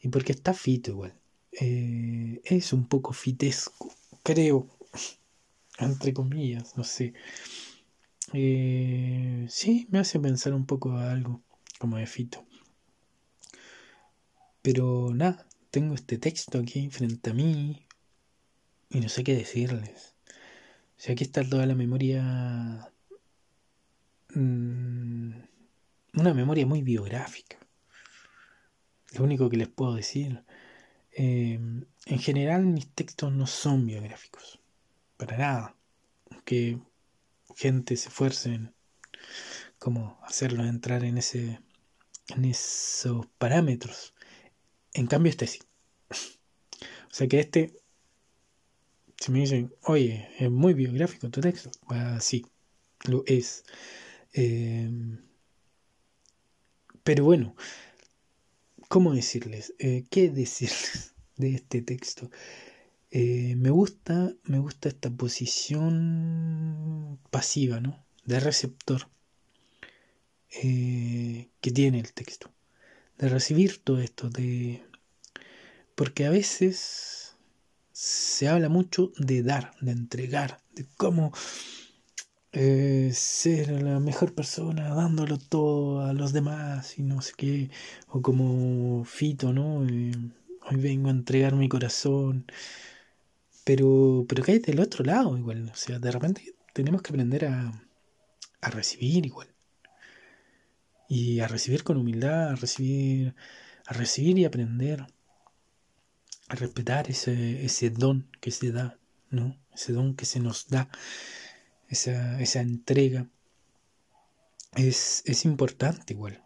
Y 0.00 0.08
porque 0.08 0.32
está 0.32 0.54
Fito 0.54 0.90
igual. 0.92 1.14
Eh, 1.60 2.40
es 2.44 2.72
un 2.72 2.86
poco 2.88 3.12
fitesco, 3.12 3.92
creo, 4.22 4.68
entre 5.78 6.12
comillas, 6.12 6.76
no 6.76 6.84
sé. 6.84 7.14
Eh, 8.32 9.46
sí, 9.48 9.86
me 9.90 9.98
hace 10.00 10.20
pensar 10.20 10.54
un 10.54 10.66
poco 10.66 10.92
a 10.92 11.10
algo 11.12 11.42
como 11.78 11.96
de 11.96 12.06
Fito. 12.06 12.44
Pero 14.62 15.10
nada, 15.14 15.46
tengo 15.70 15.94
este 15.94 16.18
texto 16.18 16.58
aquí 16.58 16.90
frente 16.90 17.30
a 17.30 17.34
mí 17.34 17.86
y 18.90 19.00
no 19.00 19.08
sé 19.08 19.24
qué 19.24 19.34
decirles. 19.34 20.14
O 20.28 21.00
sea, 21.00 21.12
aquí 21.12 21.24
está 21.24 21.48
toda 21.48 21.66
la 21.66 21.74
memoria... 21.74 22.92
Mm, 24.34 25.30
una 26.14 26.34
memoria 26.34 26.66
muy 26.66 26.82
biográfica. 26.82 27.58
Lo 29.12 29.24
único 29.24 29.48
que 29.48 29.56
les 29.56 29.68
puedo 29.68 29.94
decir. 29.94 30.42
Eh, 31.12 31.58
en 32.06 32.18
general 32.18 32.66
mis 32.66 32.88
textos 32.92 33.32
no 33.32 33.46
son 33.46 33.86
biográficos. 33.86 34.60
Para 35.16 35.38
nada. 35.38 35.76
Que 36.44 36.78
gente 37.54 37.96
se 37.96 38.08
esfuerce 38.08 38.54
en 38.54 38.74
como 39.78 40.18
hacerlo 40.22 40.64
entrar 40.64 41.04
en 41.04 41.18
ese 41.18 41.60
en 42.36 42.44
esos 42.44 43.26
parámetros 43.38 44.14
en 44.98 45.06
cambio, 45.06 45.30
este 45.30 45.46
sí. 45.46 45.60
O 46.10 47.14
sea 47.14 47.28
que 47.28 47.40
este, 47.40 47.80
si 49.16 49.32
me 49.32 49.40
dicen, 49.40 49.72
oye, 49.84 50.28
es 50.38 50.50
muy 50.50 50.74
biográfico 50.74 51.30
tu 51.30 51.40
texto, 51.40 51.70
pues 51.86 52.24
sí, 52.24 52.44
lo 53.04 53.22
es. 53.26 53.64
Em, 54.32 55.22
pero 57.04 57.24
bueno, 57.24 57.54
¿cómo 58.88 59.14
decirles? 59.14 59.74
Eh, 59.78 60.04
¿Qué 60.10 60.30
decirles 60.30 61.14
de 61.36 61.54
este 61.54 61.82
texto? 61.82 62.30
Eh, 63.10 63.54
me 63.56 63.70
gusta, 63.70 64.34
me 64.44 64.58
gusta 64.58 64.88
esta 64.88 65.10
posición 65.10 65.58
pasiva, 67.30 67.80
¿no? 67.80 68.04
De 68.24 68.40
receptor 68.40 69.08
eh, 70.50 71.48
que 71.60 71.70
tiene 71.70 72.00
el 72.00 72.12
texto 72.12 72.50
de 73.18 73.28
recibir 73.28 73.82
todo 73.82 74.00
esto, 74.00 74.30
de... 74.30 74.82
Porque 75.94 76.26
a 76.26 76.30
veces 76.30 77.36
se 77.92 78.48
habla 78.48 78.68
mucho 78.68 79.12
de 79.18 79.42
dar, 79.42 79.74
de 79.80 79.90
entregar, 79.90 80.62
de 80.72 80.86
cómo 80.96 81.32
eh, 82.52 83.10
ser 83.12 83.82
la 83.82 83.98
mejor 83.98 84.34
persona 84.34 84.94
dándolo 84.94 85.38
todo 85.38 86.02
a 86.02 86.12
los 86.12 86.32
demás 86.32 86.98
y 86.98 87.02
no 87.02 87.20
sé 87.20 87.32
qué, 87.36 87.70
o 88.06 88.22
como 88.22 89.04
Fito, 89.04 89.52
¿no? 89.52 89.84
Eh, 89.84 90.12
hoy 90.70 90.76
vengo 90.76 91.08
a 91.08 91.12
entregar 91.12 91.56
mi 91.56 91.68
corazón, 91.68 92.46
pero, 93.64 94.24
pero 94.28 94.44
que 94.44 94.52
hay 94.52 94.58
del 94.60 94.80
otro 94.80 95.04
lado 95.04 95.36
igual, 95.36 95.68
o 95.72 95.76
sea, 95.76 95.98
de 95.98 96.10
repente 96.12 96.54
tenemos 96.72 97.02
que 97.02 97.10
aprender 97.10 97.46
a, 97.46 97.72
a 98.60 98.70
recibir 98.70 99.26
igual 99.26 99.48
y 101.08 101.40
a 101.40 101.48
recibir 101.48 101.82
con 101.84 101.96
humildad, 101.96 102.50
a 102.50 102.54
recibir, 102.54 103.34
a 103.86 103.94
recibir 103.94 104.38
y 104.38 104.44
aprender, 104.44 105.06
a 106.48 106.54
respetar 106.54 107.10
ese, 107.10 107.64
ese 107.64 107.90
don 107.90 108.28
que 108.40 108.50
se 108.50 108.70
da, 108.72 108.98
¿no? 109.30 109.58
Ese 109.74 109.94
don 109.94 110.14
que 110.14 110.26
se 110.26 110.38
nos 110.38 110.68
da, 110.68 110.90
esa, 111.88 112.40
esa 112.40 112.60
entrega. 112.60 113.26
Es, 114.76 115.22
es 115.24 115.46
importante 115.46 116.12
igual. 116.12 116.44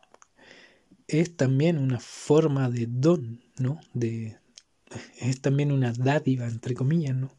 Es 1.08 1.36
también 1.36 1.78
una 1.78 1.98
forma 1.98 2.70
de 2.70 2.86
don, 2.88 3.42
¿no? 3.58 3.80
De, 3.92 4.38
es 5.18 5.40
también 5.40 5.72
una 5.72 5.92
dádiva, 5.92 6.46
entre 6.46 6.74
comillas, 6.74 7.16
¿no? 7.16 7.36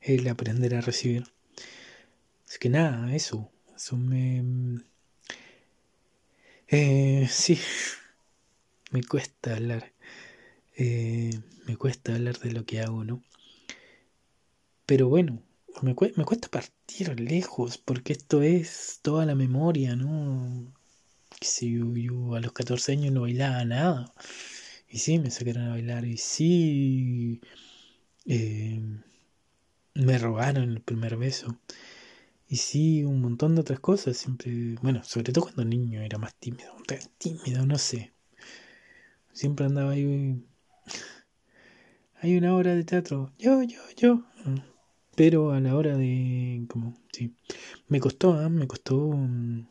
El 0.00 0.26
aprender 0.28 0.74
a 0.74 0.80
recibir. 0.80 1.24
Es 2.48 2.58
que 2.58 2.70
nada, 2.70 3.14
eso, 3.14 3.50
eso 3.76 3.96
me, 3.96 4.42
eh, 6.72 7.28
sí, 7.30 7.58
me 8.90 9.02
cuesta 9.04 9.54
hablar. 9.56 9.92
Eh, 10.76 11.30
me 11.66 11.76
cuesta 11.76 12.14
hablar 12.14 12.38
de 12.38 12.52
lo 12.52 12.64
que 12.64 12.80
hago, 12.80 13.04
¿no? 13.04 13.22
Pero 14.86 15.08
bueno, 15.08 15.42
me, 15.82 15.94
cuesta 15.94 16.48
partir 16.48 17.20
lejos, 17.20 17.78
porque 17.78 18.12
esto 18.14 18.42
es 18.42 19.00
toda 19.02 19.26
la 19.26 19.34
memoria, 19.34 19.96
¿no? 19.96 20.72
Si 21.40 21.72
yo, 21.72 22.34
a 22.34 22.40
los 22.40 22.52
14 22.52 22.92
años 22.92 23.12
no 23.12 23.22
bailaba 23.22 23.64
nada. 23.64 24.12
Y 24.88 24.98
sí, 24.98 25.18
me 25.18 25.30
sacaron 25.30 25.64
a 25.64 25.70
bailar. 25.70 26.04
Y 26.06 26.16
sí, 26.18 27.40
eh, 28.26 28.80
me 29.94 30.18
robaron 30.18 30.70
el 30.70 30.80
primer 30.80 31.16
beso. 31.16 31.58
Y 32.52 32.58
sí, 32.58 33.02
un 33.02 33.22
montón 33.22 33.54
de 33.54 33.62
otras 33.62 33.80
cosas. 33.80 34.14
Siempre, 34.14 34.76
bueno, 34.82 35.02
sobre 35.04 35.32
todo 35.32 35.44
cuando 35.44 35.64
niño 35.64 36.02
era 36.02 36.18
más 36.18 36.34
tímido. 36.34 36.70
Tímido, 37.16 37.64
no 37.64 37.78
sé. 37.78 38.12
Siempre 39.32 39.64
andaba 39.64 39.92
ahí. 39.92 40.44
Hay 42.20 42.36
una 42.36 42.54
hora 42.54 42.74
de 42.74 42.84
teatro. 42.84 43.32
Yo, 43.38 43.62
yo, 43.62 43.80
yo. 43.96 44.26
Pero 45.16 45.52
a 45.52 45.60
la 45.60 45.74
hora 45.74 45.96
de. 45.96 46.66
Como, 46.68 46.94
sí. 47.10 47.34
Me 47.88 48.00
costó, 48.00 48.42
¿eh? 48.42 48.50
me 48.50 48.66
costó 48.66 48.98
mm, 48.98 49.66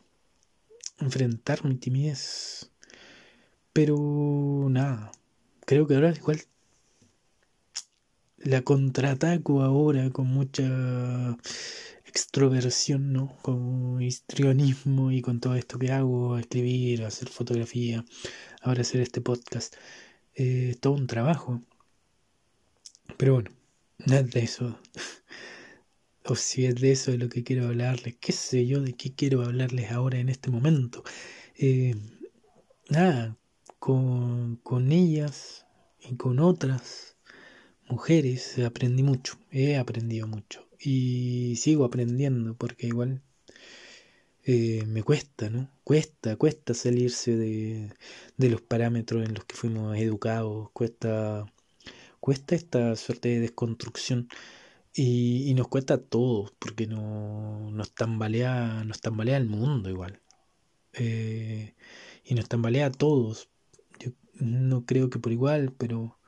enfrentar 1.02 1.64
mi 1.64 1.76
timidez. 1.76 2.68
Pero 3.72 4.66
nada. 4.70 5.12
Creo 5.66 5.86
que 5.86 5.94
ahora 5.94 6.12
igual 6.16 6.40
la 8.38 8.62
contraataco 8.62 9.62
ahora 9.62 10.10
con 10.10 10.26
mucha 10.26 10.64
extroversión, 12.12 13.12
¿no? 13.14 13.38
Con 13.40 14.02
histrionismo 14.02 15.10
y 15.12 15.22
con 15.22 15.40
todo 15.40 15.54
esto 15.56 15.78
que 15.78 15.90
hago, 15.92 16.36
escribir, 16.38 17.04
hacer 17.04 17.28
fotografía, 17.30 18.04
ahora 18.60 18.82
hacer 18.82 19.00
este 19.00 19.22
podcast. 19.22 19.76
Eh, 20.34 20.76
todo 20.80 20.92
un 20.92 21.06
trabajo. 21.06 21.62
Pero 23.16 23.34
bueno, 23.34 23.50
nada 23.98 24.24
de 24.24 24.40
eso. 24.40 24.78
o 26.26 26.36
si 26.36 26.66
es 26.66 26.74
de 26.74 26.92
eso 26.92 27.12
de 27.12 27.18
lo 27.18 27.30
que 27.30 27.44
quiero 27.44 27.66
hablarles, 27.66 28.16
qué 28.20 28.32
sé 28.32 28.66
yo 28.66 28.82
de 28.82 28.92
qué 28.92 29.14
quiero 29.14 29.42
hablarles 29.42 29.90
ahora 29.90 30.18
en 30.18 30.28
este 30.28 30.50
momento. 30.50 31.02
Eh, 31.56 31.94
nada, 32.90 33.38
con, 33.78 34.56
con 34.56 34.92
ellas 34.92 35.64
y 35.98 36.16
con 36.16 36.40
otras 36.40 37.16
mujeres 37.88 38.58
aprendí 38.58 39.02
mucho, 39.02 39.38
he 39.50 39.76
aprendido 39.78 40.26
mucho 40.26 40.71
y 40.84 41.56
sigo 41.56 41.84
aprendiendo 41.84 42.54
porque 42.56 42.86
igual 42.88 43.22
eh, 44.44 44.84
me 44.86 45.02
cuesta, 45.02 45.50
¿no? 45.50 45.70
Cuesta, 45.84 46.36
cuesta 46.36 46.74
salirse 46.74 47.36
de, 47.36 47.94
de, 48.36 48.50
los 48.50 48.60
parámetros 48.60 49.24
en 49.24 49.34
los 49.34 49.44
que 49.44 49.54
fuimos 49.54 49.96
educados, 49.96 50.70
cuesta, 50.72 51.46
cuesta 52.20 52.56
esta 52.56 52.96
suerte 52.96 53.28
de 53.30 53.40
desconstrucción. 53.40 54.28
Y, 54.94 55.54
nos 55.54 55.68
cuesta 55.68 55.94
a 55.94 55.98
todos, 55.98 56.52
porque 56.58 56.86
no, 56.86 57.70
nos, 57.72 57.94
tambalea, 57.94 58.84
nos 58.84 59.00
tambalea 59.00 59.36
el 59.38 59.46
mundo 59.46 59.90
igual. 59.90 60.20
Eh, 60.94 61.74
y 62.24 62.34
nos 62.34 62.48
tambalea 62.48 62.86
a 62.86 62.92
todos. 62.92 63.48
Yo 64.00 64.10
no 64.34 64.84
creo 64.86 65.10
que 65.10 65.18
por 65.18 65.32
igual, 65.32 65.72
pero 65.78 66.18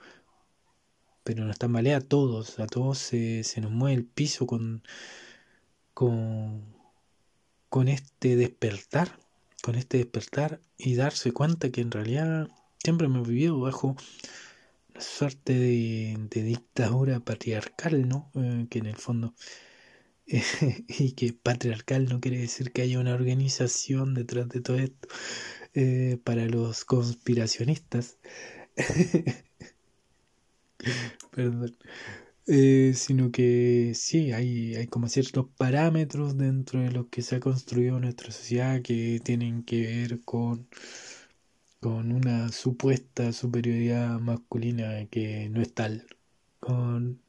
pero 1.25 1.45
nos 1.45 1.59
tambalea 1.59 1.97
a 1.99 2.01
todos, 2.01 2.59
a 2.61 2.67
todos 2.67 2.99
se, 2.99 3.43
nos 3.61 3.73
mueve 3.73 3.97
el 3.97 4.05
piso 4.05 4.47
con, 4.47 4.83
con, 5.95 6.65
con 7.69 7.89
este 7.89 8.37
despertar, 8.37 9.19
con 9.63 9.75
este 9.75 9.99
despertar 9.99 10.61
y 10.77 10.95
darse 10.95 11.33
cuenta 11.33 11.71
que 11.71 11.81
en 11.81 11.91
realidad 11.91 12.49
siempre 12.79 13.07
hemos 13.07 13.27
vivido 13.27 13.59
bajo 13.61 13.97
una 14.91 15.01
suerte 15.01 15.55
de, 15.55 16.29
dictadura 16.31 17.21
patriarcal, 17.21 18.09
¿no? 18.09 18.31
Eh, 18.35 18.67
que 18.71 18.79
en 18.81 18.87
el 18.87 18.97
fondo, 18.97 19.35
y 20.27 21.13
que 21.13 21.33
patriarcal 21.33 22.07
no 22.07 22.21
quiere 22.21 22.39
decir 22.39 22.73
que 22.73 22.83
haya 22.83 23.01
una 23.01 23.15
organización 23.15 24.15
detrás 24.15 24.49
de 24.49 24.61
todo 24.61 24.79
esto 24.79 25.09
eh, 25.75 26.19
para 26.25 26.47
los 26.47 26.85
conspiracionistas. 26.85 28.19
Perdón. 31.31 31.77
Eh, 32.47 32.93
sino 32.97 33.31
que 33.33 33.93
sí, 33.95 34.33
hay, 34.33 34.75
hay 34.77 34.87
como 34.89 35.09
ciertos 35.09 35.47
parámetros 35.57 36.37
dentro 36.39 36.81
de 36.81 36.91
los 36.93 37.07
que 37.09 37.23
se 37.23 37.37
ha 37.37 37.41
construido 37.41 38.01
nuestra 38.01 38.33
sociedad 38.33 38.83
que 38.83 39.21
tienen 39.25 39.65
que 39.65 39.83
ver 39.83 40.21
con, 40.25 40.69
con 41.81 42.11
una 42.13 42.51
supuesta 42.51 43.33
superioridad 43.33 44.19
masculina 44.21 45.07
que 45.09 45.49
no 45.51 45.61
es 45.63 45.73
tal. 45.75 46.07
Con, 46.61 47.21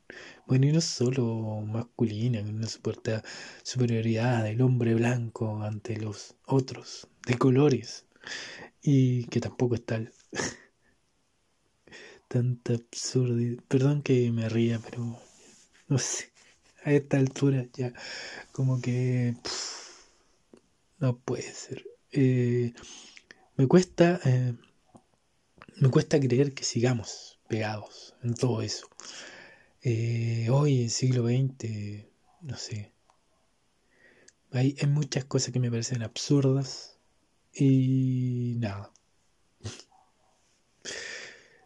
bueno, 0.48 0.68
y 0.68 0.72
no 0.72 0.82
solo 0.82 1.62
masculina, 1.62 2.42
una 2.42 2.68
supuesta 2.68 3.24
superioridad 3.64 4.44
del 4.44 4.62
hombre 4.62 4.96
blanco 4.96 5.62
ante 5.64 5.98
los 6.00 6.36
otros 6.46 7.08
de 7.28 7.38
colores 7.38 8.08
y 8.84 9.26
que 9.28 9.42
tampoco 9.42 9.76
es 9.76 9.86
tal. 9.86 10.14
tanta 12.36 12.74
absurdidad. 12.74 13.64
Perdón 13.70 14.02
que 14.02 14.30
me 14.30 14.50
ría, 14.50 14.78
pero 14.80 15.18
no 15.88 15.98
sé. 15.98 16.34
A 16.84 16.92
esta 16.92 17.18
altura 17.18 17.66
ya 17.74 17.94
como 18.52 18.82
que 18.82 19.36
no 21.00 21.18
puede 21.18 21.44
ser. 21.44 21.86
Eh, 22.12 22.74
me 23.56 23.68
cuesta 23.68 24.20
eh, 24.26 24.54
me 25.78 25.90
cuesta 25.90 26.20
creer 26.20 26.54
que 26.54 26.66
sigamos 26.66 27.40
pegados 27.48 28.16
en 28.22 28.34
todo 28.34 28.62
eso. 28.62 28.90
Eh, 29.82 30.50
hoy 30.52 30.84
en 30.84 30.90
siglo 30.90 31.24
XX, 31.28 32.06
no 32.42 32.58
sé. 32.58 32.92
Hay, 34.52 34.76
hay 34.82 34.88
muchas 34.88 35.24
cosas 35.24 35.54
que 35.54 35.60
me 35.62 35.72
parecen 35.72 36.04
absurdas 36.04 36.98
y 37.54 38.56
nada 38.58 38.92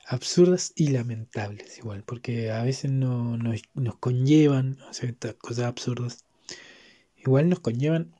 absurdas 0.10 0.74
y 0.76 0.88
lamentables 0.88 1.78
igual, 1.78 2.04
porque 2.04 2.50
a 2.50 2.64
veces 2.64 2.90
no, 2.90 3.38
nos 3.38 3.96
conllevan, 4.00 4.80
o 4.90 4.94
sea, 4.94 5.08
estas 5.08 5.36
cosas 5.36 5.66
absurdas, 5.66 6.26
igual 7.16 7.48
nos 7.48 7.60
conllevan 7.60 8.16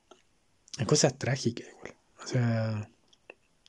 a 0.78 0.86
cosas 0.86 1.18
trágicas 1.18 1.66
igual, 1.68 1.94
o 2.22 2.26
sea, 2.28 2.90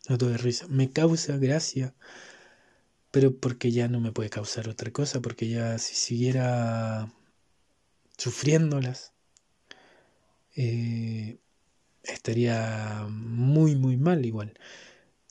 no 0.08 0.18
todo 0.20 0.30
de 0.30 0.38
risa, 0.38 0.68
me 0.68 0.92
causa 0.92 1.38
gracia, 1.38 1.96
pero 3.10 3.36
porque 3.36 3.72
ya 3.72 3.88
no 3.88 4.00
me 4.00 4.12
puede 4.12 4.30
causar 4.30 4.70
otra 4.70 4.92
cosa, 4.92 5.20
porque 5.20 5.50
ya 5.50 5.80
si 5.80 5.96
siguiera 5.96 7.12
sufriéndolas, 8.18 9.14
eh, 10.56 11.40
estaría 12.04 13.08
muy, 13.10 13.76
muy 13.76 13.98
mal 13.98 14.24
igual 14.28 14.54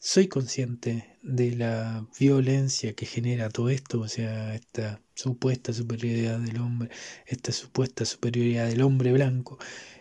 soy 0.01 0.29
consciente 0.29 1.19
de 1.23 1.53
la 1.55 2.07
violencia 2.19 2.95
que 2.95 3.05
genera 3.05 3.51
todo 3.51 3.69
esto, 3.69 4.01
o 4.01 4.09
sea, 4.09 4.55
esta 4.55 5.03
supuesta 5.15 5.75
superioridad 5.75 6.41
del 6.41 6.59
hombre, 6.59 6.91
esta 7.27 7.53
supuesta 7.53 8.07
superioridad 8.07 8.67
del 8.67 8.81
hombre 8.81 9.13
blanco, 9.13 9.59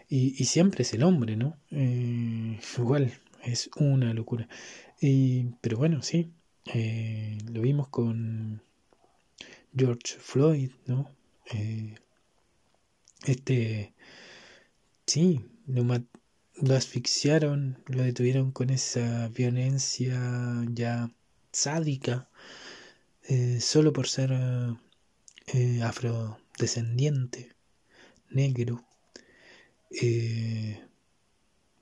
y, 0.07 0.31
siempre 0.45 0.81
es 0.83 0.93
el 0.93 1.03
hombre, 1.03 1.35
¿no? 1.35 1.57
Eh, 1.69 2.59
igual, 2.77 3.13
es 3.43 3.69
una 3.75 4.13
locura. 4.13 4.47
Y, 5.01 5.49
pero 5.61 5.77
bueno, 5.77 6.01
sí, 6.01 6.31
eh, 6.73 7.37
lo 7.51 7.61
vimos 7.61 7.89
con 7.89 8.63
George 9.75 10.15
Floyd, 10.17 10.71
¿no? 10.87 11.11
Eh, 11.53 11.95
este, 13.25 13.93
sí, 15.05 15.41
lo, 15.67 15.83
lo 16.61 16.75
asfixiaron, 16.75 17.81
lo 17.87 18.03
detuvieron 18.03 18.51
con 18.51 18.69
esa 18.69 19.27
violencia 19.29 20.19
ya 20.71 21.11
sádica, 21.51 22.29
eh, 23.23 23.59
solo 23.61 23.93
por 23.93 24.07
ser 24.07 24.31
eh, 25.53 25.81
afrodescendiente, 25.83 27.55
negro. 28.29 28.85
Eh, 29.91 30.83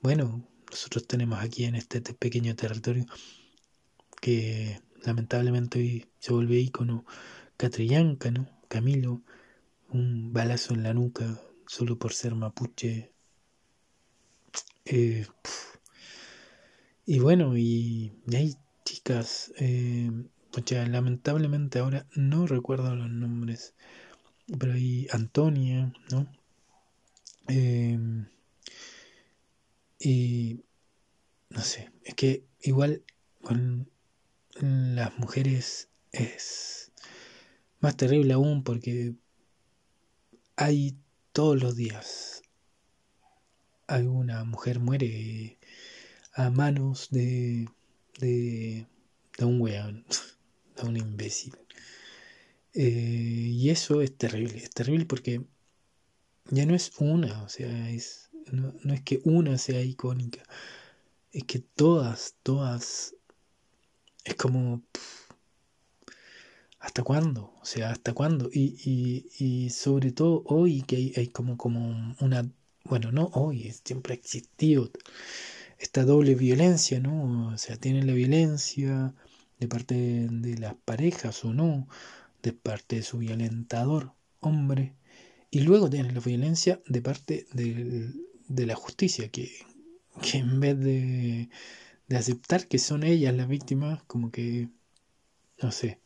bueno, 0.00 0.48
nosotros 0.70 1.06
tenemos 1.06 1.40
aquí 1.40 1.64
en 1.64 1.74
este 1.74 2.00
pequeño 2.00 2.54
territorio 2.56 3.06
que 4.20 4.80
lamentablemente 5.04 5.78
hoy 5.78 6.06
se 6.18 6.32
vuelve 6.32 6.56
ícono 6.56 7.04
Catrillanca, 7.56 8.30
¿no? 8.30 8.48
Camilo, 8.68 9.22
un 9.88 10.32
balazo 10.32 10.74
en 10.74 10.82
la 10.84 10.94
nuca 10.94 11.40
solo 11.66 11.98
por 11.98 12.12
ser 12.12 12.34
mapuche 12.34 13.12
eh, 14.90 15.26
y 17.06 17.18
bueno, 17.20 17.56
y, 17.56 18.12
hay 18.32 18.56
chicas, 18.84 19.52
eh, 19.58 20.10
lamentablemente 20.88 21.78
ahora 21.78 22.06
no 22.14 22.46
recuerdo 22.46 22.94
los 22.94 23.10
nombres, 23.10 23.74
pero 24.58 24.72
hay 24.72 25.06
Antonia, 25.10 25.92
¿no? 26.10 26.26
Em, 27.48 28.26
y 29.98 30.60
no 31.50 31.60
sé, 31.62 31.90
es 32.04 32.14
que 32.14 32.44
igual 32.60 33.02
con 33.42 33.90
las 34.60 35.18
mujeres 35.18 35.88
es 36.12 36.92
más 37.80 37.96
terrible 37.96 38.34
aún 38.34 38.64
porque 38.64 39.14
hay 40.56 40.96
todos 41.32 41.60
los 41.62 41.76
días 41.76 42.42
alguna 43.88 44.44
mujer 44.44 44.78
muere 44.78 45.58
a 46.34 46.50
manos 46.50 47.08
de, 47.10 47.68
de, 48.20 48.86
de 49.38 49.44
un 49.44 49.60
weón, 49.60 50.04
de 50.76 50.82
un 50.88 50.96
imbécil. 50.96 51.56
Eh, 52.74 53.50
y 53.52 53.70
eso 53.70 54.02
es 54.02 54.16
terrible, 54.16 54.58
es 54.58 54.70
terrible 54.70 55.06
porque 55.06 55.42
ya 56.50 56.66
no 56.66 56.74
es 56.74 56.92
una, 56.98 57.42
o 57.42 57.48
sea, 57.48 57.90
es, 57.90 58.30
no, 58.52 58.94
es 58.94 59.02
que 59.02 59.20
una 59.24 59.58
sea 59.58 59.82
icónica, 59.82 60.42
es 61.32 61.44
que 61.44 61.58
todas, 61.58 62.36
todas, 62.42 63.16
es 64.24 64.34
como... 64.36 64.82
¿Hasta 66.78 67.02
cuándo? 67.02 67.52
O 67.60 67.64
sea, 67.64 67.90
¿hasta 67.90 68.12
cuándo? 68.14 68.48
Y, 68.52 68.76
y, 68.84 69.44
y 69.44 69.70
sobre 69.70 70.12
todo 70.12 70.44
hoy 70.46 70.82
que 70.82 70.96
hay, 70.96 71.12
hay 71.16 71.26
como, 71.26 71.56
como 71.56 72.14
una 72.20 72.48
bueno, 72.88 73.12
no 73.12 73.30
hoy, 73.34 73.72
siempre 73.84 74.14
ha 74.14 74.16
existido 74.16 74.90
esta 75.78 76.04
doble 76.04 76.34
violencia, 76.34 77.00
¿no? 77.00 77.48
O 77.48 77.58
sea, 77.58 77.76
tienen 77.76 78.06
la 78.06 78.14
violencia 78.14 79.14
de 79.58 79.68
parte 79.68 79.94
de 80.30 80.58
las 80.58 80.74
parejas 80.74 81.44
o 81.44 81.52
no, 81.52 81.88
de 82.42 82.52
parte 82.52 82.96
de 82.96 83.02
su 83.02 83.18
violentador, 83.18 84.12
hombre, 84.40 84.94
y 85.50 85.60
luego 85.60 85.90
tienen 85.90 86.14
la 86.14 86.20
violencia 86.20 86.80
de 86.86 87.02
parte 87.02 87.46
de, 87.52 88.66
la 88.66 88.74
justicia, 88.74 89.28
que, 89.30 89.50
que 90.22 90.38
en 90.38 90.60
vez 90.60 90.78
de, 90.78 91.48
de 92.08 92.16
aceptar 92.16 92.68
que 92.68 92.78
son 92.78 93.04
ellas 93.04 93.34
las 93.34 93.48
víctimas, 93.48 94.02
como 94.04 94.30
que, 94.30 94.68
no 95.62 95.72
sé, 95.72 96.00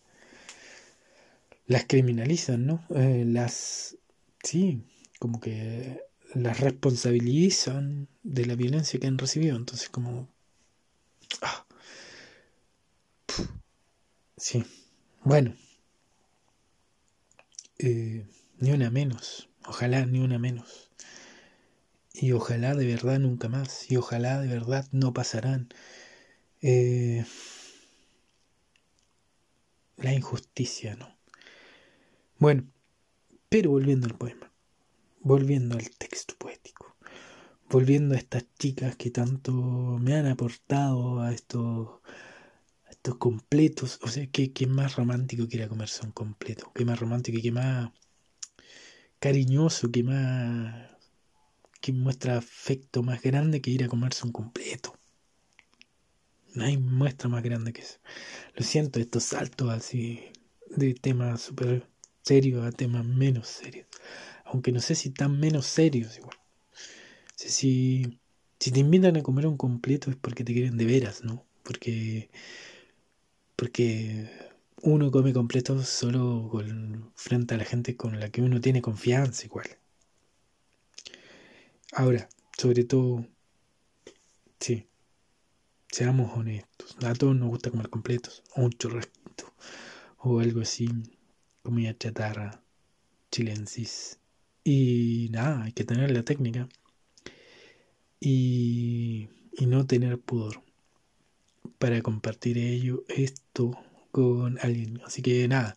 las 1.67 1.85
criminalizan, 1.87 2.67
¿no? 2.67 2.85
Eh, 2.95 3.25
las, 3.27 3.97
sí, 4.43 4.85
como 5.19 5.41
que 5.41 6.01
las 6.35 6.61
responsabilizan 6.61 8.09
de 8.23 8.47
la 8.47 8.55
violencia 8.55 8.99
que 8.99 9.07
han 9.07 9.19
recibido. 9.19 9.57
Entonces, 9.57 9.89
como... 9.89 10.29
Ah, 11.43 11.67
sí, 14.37 14.65
bueno. 15.25 15.55
Eh, 17.79 18.27
ni 18.59 18.71
una 18.73 18.91
menos. 18.91 19.49
Ojalá 19.67 20.07
ni 20.07 20.21
una 20.21 20.39
menos. 20.39 20.91
Y 22.15 22.33
ojalá 22.33 22.75
de 22.75 22.87
verdad 22.87 23.19
nunca 23.19 23.49
más. 23.49 23.91
Y 23.91 23.97
ojalá 23.97 24.41
de 24.41 24.49
verdad 24.49 24.87
no 24.93 25.13
pasarán. 25.13 25.69
Eh, 26.61 27.25
la 29.97 30.13
injusticia, 30.13 30.97
¿no? 30.97 31.17
Bueno, 32.39 32.65
pero 33.49 33.71
volviendo 33.71 34.07
al 34.07 34.17
poema. 34.17 34.52
Volviendo 35.23 35.77
al 35.77 35.89
texto 35.91 36.35
poético, 36.39 36.97
volviendo 37.71 38.15
a 38.15 38.19
estas 38.19 38.45
chicas 38.59 38.97
que 38.97 39.11
tanto 39.11 39.53
me 39.53 40.15
han 40.15 40.27
aportado 40.27 41.21
a 41.21 41.33
estos, 41.33 42.01
estos 42.91 43.17
completos, 43.17 43.99
o 44.03 44.09
sea, 44.09 44.27
¿qué, 44.27 44.53
qué 44.53 44.67
más 44.67 44.97
romántico 44.97 45.49
que 45.49 45.57
ir 45.59 45.63
a 45.63 45.69
comerse 45.69 46.05
un 46.05 46.13
completo, 46.13 46.73
qué 46.75 46.85
más 46.85 46.99
romántico 46.99 47.39
y 47.39 47.43
qué 47.43 47.53
más 47.53 47.91
cariñoso, 49.19 49.91
qué 49.91 50.03
más 50.03 50.91
que 51.81 51.93
muestra 51.93 52.39
afecto 52.39 53.03
más 53.03 53.23
grande 53.23 53.61
que 53.61 53.71
ir 53.71 53.85
a 53.85 53.89
comerse 53.89 54.25
un 54.25 54.33
completo. 54.33 54.97
No 56.55 56.65
hay 56.65 56.77
muestra 56.77 57.29
más 57.29 57.43
grande 57.43 57.73
que 57.73 57.83
eso. 57.83 57.99
Lo 58.55 58.65
siento, 58.65 59.01
estos 59.01 59.25
saltos 59.25 59.71
así 59.71 60.21
de 60.77 60.95
temas 60.95 61.41
súper 61.41 61.92
serios 62.23 62.65
a 62.65 62.73
temas 62.73 63.05
menos 63.05 63.49
serios. 63.49 63.87
Aunque 64.45 64.73
no 64.73 64.81
sé 64.81 64.95
si 64.95 65.11
tan 65.11 65.39
menos 65.41 65.67
serios 65.67 66.17
igual. 66.19 66.37
si, 67.37 68.19
si 68.61 68.71
te 68.73 68.81
invitan 68.81 69.17
a 69.17 69.23
comer 69.23 69.47
un 69.47 69.57
completo 69.57 70.11
es 70.11 70.17
porque 70.17 70.45
te 70.45 70.53
quieren 70.53 70.77
de 70.77 70.85
veras, 70.87 71.25
¿no? 71.25 71.45
Porque, 71.65 72.31
porque 73.57 74.29
uno 74.83 75.11
come 75.11 75.33
completo 75.33 75.83
solo 75.83 76.51
frente 77.15 77.55
a 77.55 77.59
la 77.59 77.65
gente 77.65 77.97
con 77.97 78.19
la 78.21 78.31
que 78.31 78.43
uno 78.43 78.61
tiene 78.61 78.83
confianza 78.83 79.47
igual. 79.47 79.67
Ahora, 81.93 82.29
sobre 82.59 82.85
todo, 82.85 83.27
sí, 84.59 84.87
seamos 85.91 86.37
honestos. 86.37 86.97
A 87.05 87.13
todos 87.15 87.37
nos 87.37 87.49
gusta 87.51 87.71
comer 87.71 87.91
completos, 87.91 88.43
o 88.57 88.63
un 88.63 88.73
churrasquito, 88.73 89.53
o 90.19 90.41
algo 90.41 90.63
así, 90.63 90.89
comida 91.63 91.97
chatarra, 91.97 92.63
chilensis. 93.31 94.19
Y 94.65 95.29
nada, 95.33 95.65
hay 95.65 95.73
que 95.73 95.85
tener 95.85 96.11
la 96.11 96.23
técnica. 96.23 96.69
Y, 98.21 99.29
y 99.53 99.67
no 99.67 99.87
tener 99.87 100.19
pudor 100.21 100.63
para 101.79 102.01
compartir 102.03 102.59
ello, 102.59 103.05
esto 103.09 103.77
con 104.13 104.59
alguien. 104.61 105.01
Así 105.05 105.23
que 105.23 105.49
nada, 105.49 105.77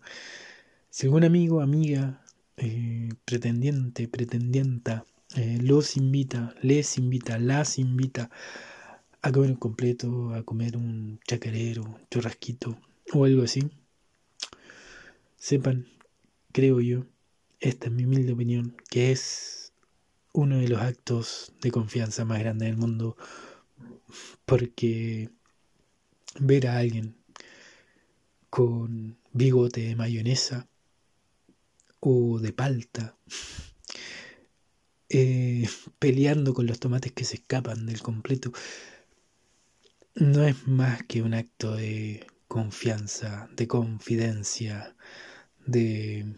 si 0.89 1.08
algún 1.08 1.24
amigo, 1.24 1.62
amiga, 1.62 2.24
eh, 2.58 3.10
pretendiente, 3.26 4.08
pretendienta, 4.08 5.06
eh, 5.36 5.58
los 5.62 5.98
invita, 5.98 6.54
les 6.62 6.98
invita, 6.98 7.39
las 7.39 7.80
invita 7.80 8.30
a 9.21 9.32
comer 9.32 9.52
un 9.52 9.58
completo, 9.58 10.34
a 10.34 10.43
comer 10.43 10.78
un 10.78 11.19
chacarero, 11.28 11.84
un 11.84 12.08
churrasquito 12.12 12.78
o 13.13 13.26
algo 13.26 13.43
así, 13.43 13.62
sepan, 15.45 15.86
creo 16.51 16.81
yo, 16.81 17.05
esta 17.60 17.86
es 17.86 17.91
mi 17.91 18.05
humilde 18.05 18.34
opinión, 18.34 18.75
que 18.89 19.12
es 19.12 19.73
uno 20.34 20.58
de 20.58 20.67
los 20.67 20.81
actos 20.81 21.53
de 21.62 21.69
confianza 21.69 22.25
más 22.25 22.39
grandes 22.39 22.67
del 22.67 22.77
mundo, 22.77 23.15
porque 24.47 25.29
ver 26.39 26.65
a 26.65 26.79
alguien 26.79 27.15
con 28.49 29.19
bigote 29.34 29.81
de 29.81 29.95
mayonesa 29.95 30.67
o 31.99 32.39
de 32.39 32.51
palta 32.51 33.15
eh, 35.10 35.69
peleando 35.99 36.55
con 36.55 36.65
los 36.65 36.79
tomates 36.79 37.12
que 37.12 37.23
se 37.23 37.36
escapan 37.36 37.86
del 37.86 38.01
completo, 38.01 38.51
no 40.15 40.43
es 40.43 40.67
más 40.67 41.03
que 41.03 41.21
un 41.21 41.36
acto 41.36 41.75
de 41.75 42.25
confianza, 42.47 43.47
de 43.55 43.67
confidencia, 43.67 44.95
de, 45.65 46.36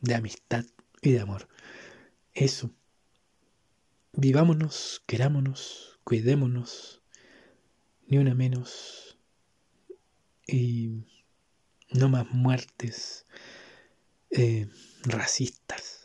de 0.00 0.14
amistad 0.14 0.64
y 1.02 1.12
de 1.12 1.20
amor. 1.20 1.48
Eso. 2.34 2.70
Vivámonos, 4.12 5.02
querámonos, 5.06 5.98
cuidémonos, 6.04 7.02
ni 8.06 8.18
una 8.18 8.34
menos. 8.34 9.18
Y 10.46 11.04
no 11.92 12.08
más 12.08 12.30
muertes 12.30 13.26
eh, 14.30 14.68
racistas 15.04 16.00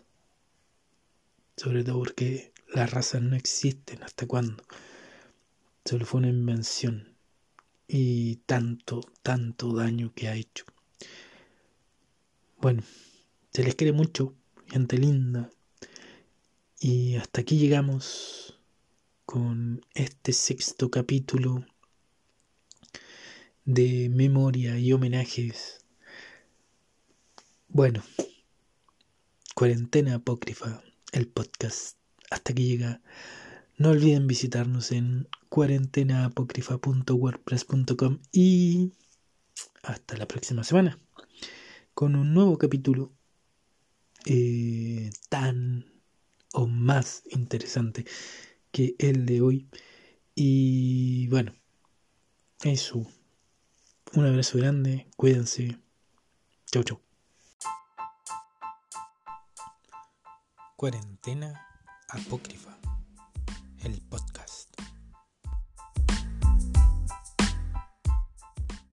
sobre 1.57 1.83
todo 1.83 1.99
porque 1.99 2.53
las 2.73 2.91
razas 2.91 3.21
no 3.21 3.35
existen 3.35 4.03
hasta 4.03 4.27
cuándo. 4.27 4.63
Solo 5.85 6.05
fue 6.05 6.19
una 6.19 6.29
invención 6.29 7.15
y 7.87 8.37
tanto, 8.45 9.01
tanto 9.21 9.73
daño 9.73 10.13
que 10.13 10.27
ha 10.27 10.35
hecho. 10.35 10.65
Bueno, 12.57 12.83
se 13.53 13.63
les 13.63 13.75
quiere 13.75 13.93
mucho, 13.93 14.35
gente 14.67 14.97
linda. 14.97 15.49
Y 16.79 17.15
hasta 17.15 17.41
aquí 17.41 17.57
llegamos 17.57 18.59
con 19.25 19.81
este 19.93 20.33
sexto 20.33 20.89
capítulo 20.89 21.65
de 23.65 24.09
memoria 24.09 24.79
y 24.79 24.93
homenajes. 24.93 25.85
Bueno, 27.67 28.01
cuarentena 29.55 30.15
apócrifa 30.15 30.81
el 31.11 31.27
podcast. 31.27 31.97
Hasta 32.29 32.53
que 32.53 32.63
llega. 32.63 33.01
No 33.77 33.89
olviden 33.89 34.27
visitarnos 34.27 34.91
en 34.91 35.27
cuarentenaapocrifa.wordpress.com 35.49 38.19
y 38.31 38.93
hasta 39.83 40.17
la 40.17 40.27
próxima 40.27 40.63
semana 40.63 40.99
con 41.95 42.15
un 42.17 42.33
nuevo 42.33 42.57
capítulo 42.57 43.13
eh, 44.25 45.09
tan 45.29 45.85
o 46.53 46.67
más 46.67 47.23
interesante 47.31 48.05
que 48.71 48.95
el 48.99 49.25
de 49.25 49.41
hoy. 49.41 49.69
Y 50.35 51.27
bueno, 51.29 51.55
eso. 52.63 53.07
Un 54.13 54.25
abrazo 54.25 54.57
grande, 54.57 55.07
cuídense. 55.15 55.79
Chau, 56.71 56.83
chau. 56.83 56.99
Cuarentena 60.75 61.65
Apócrifa, 62.09 62.77
el 63.83 64.01
podcast. 64.01 64.34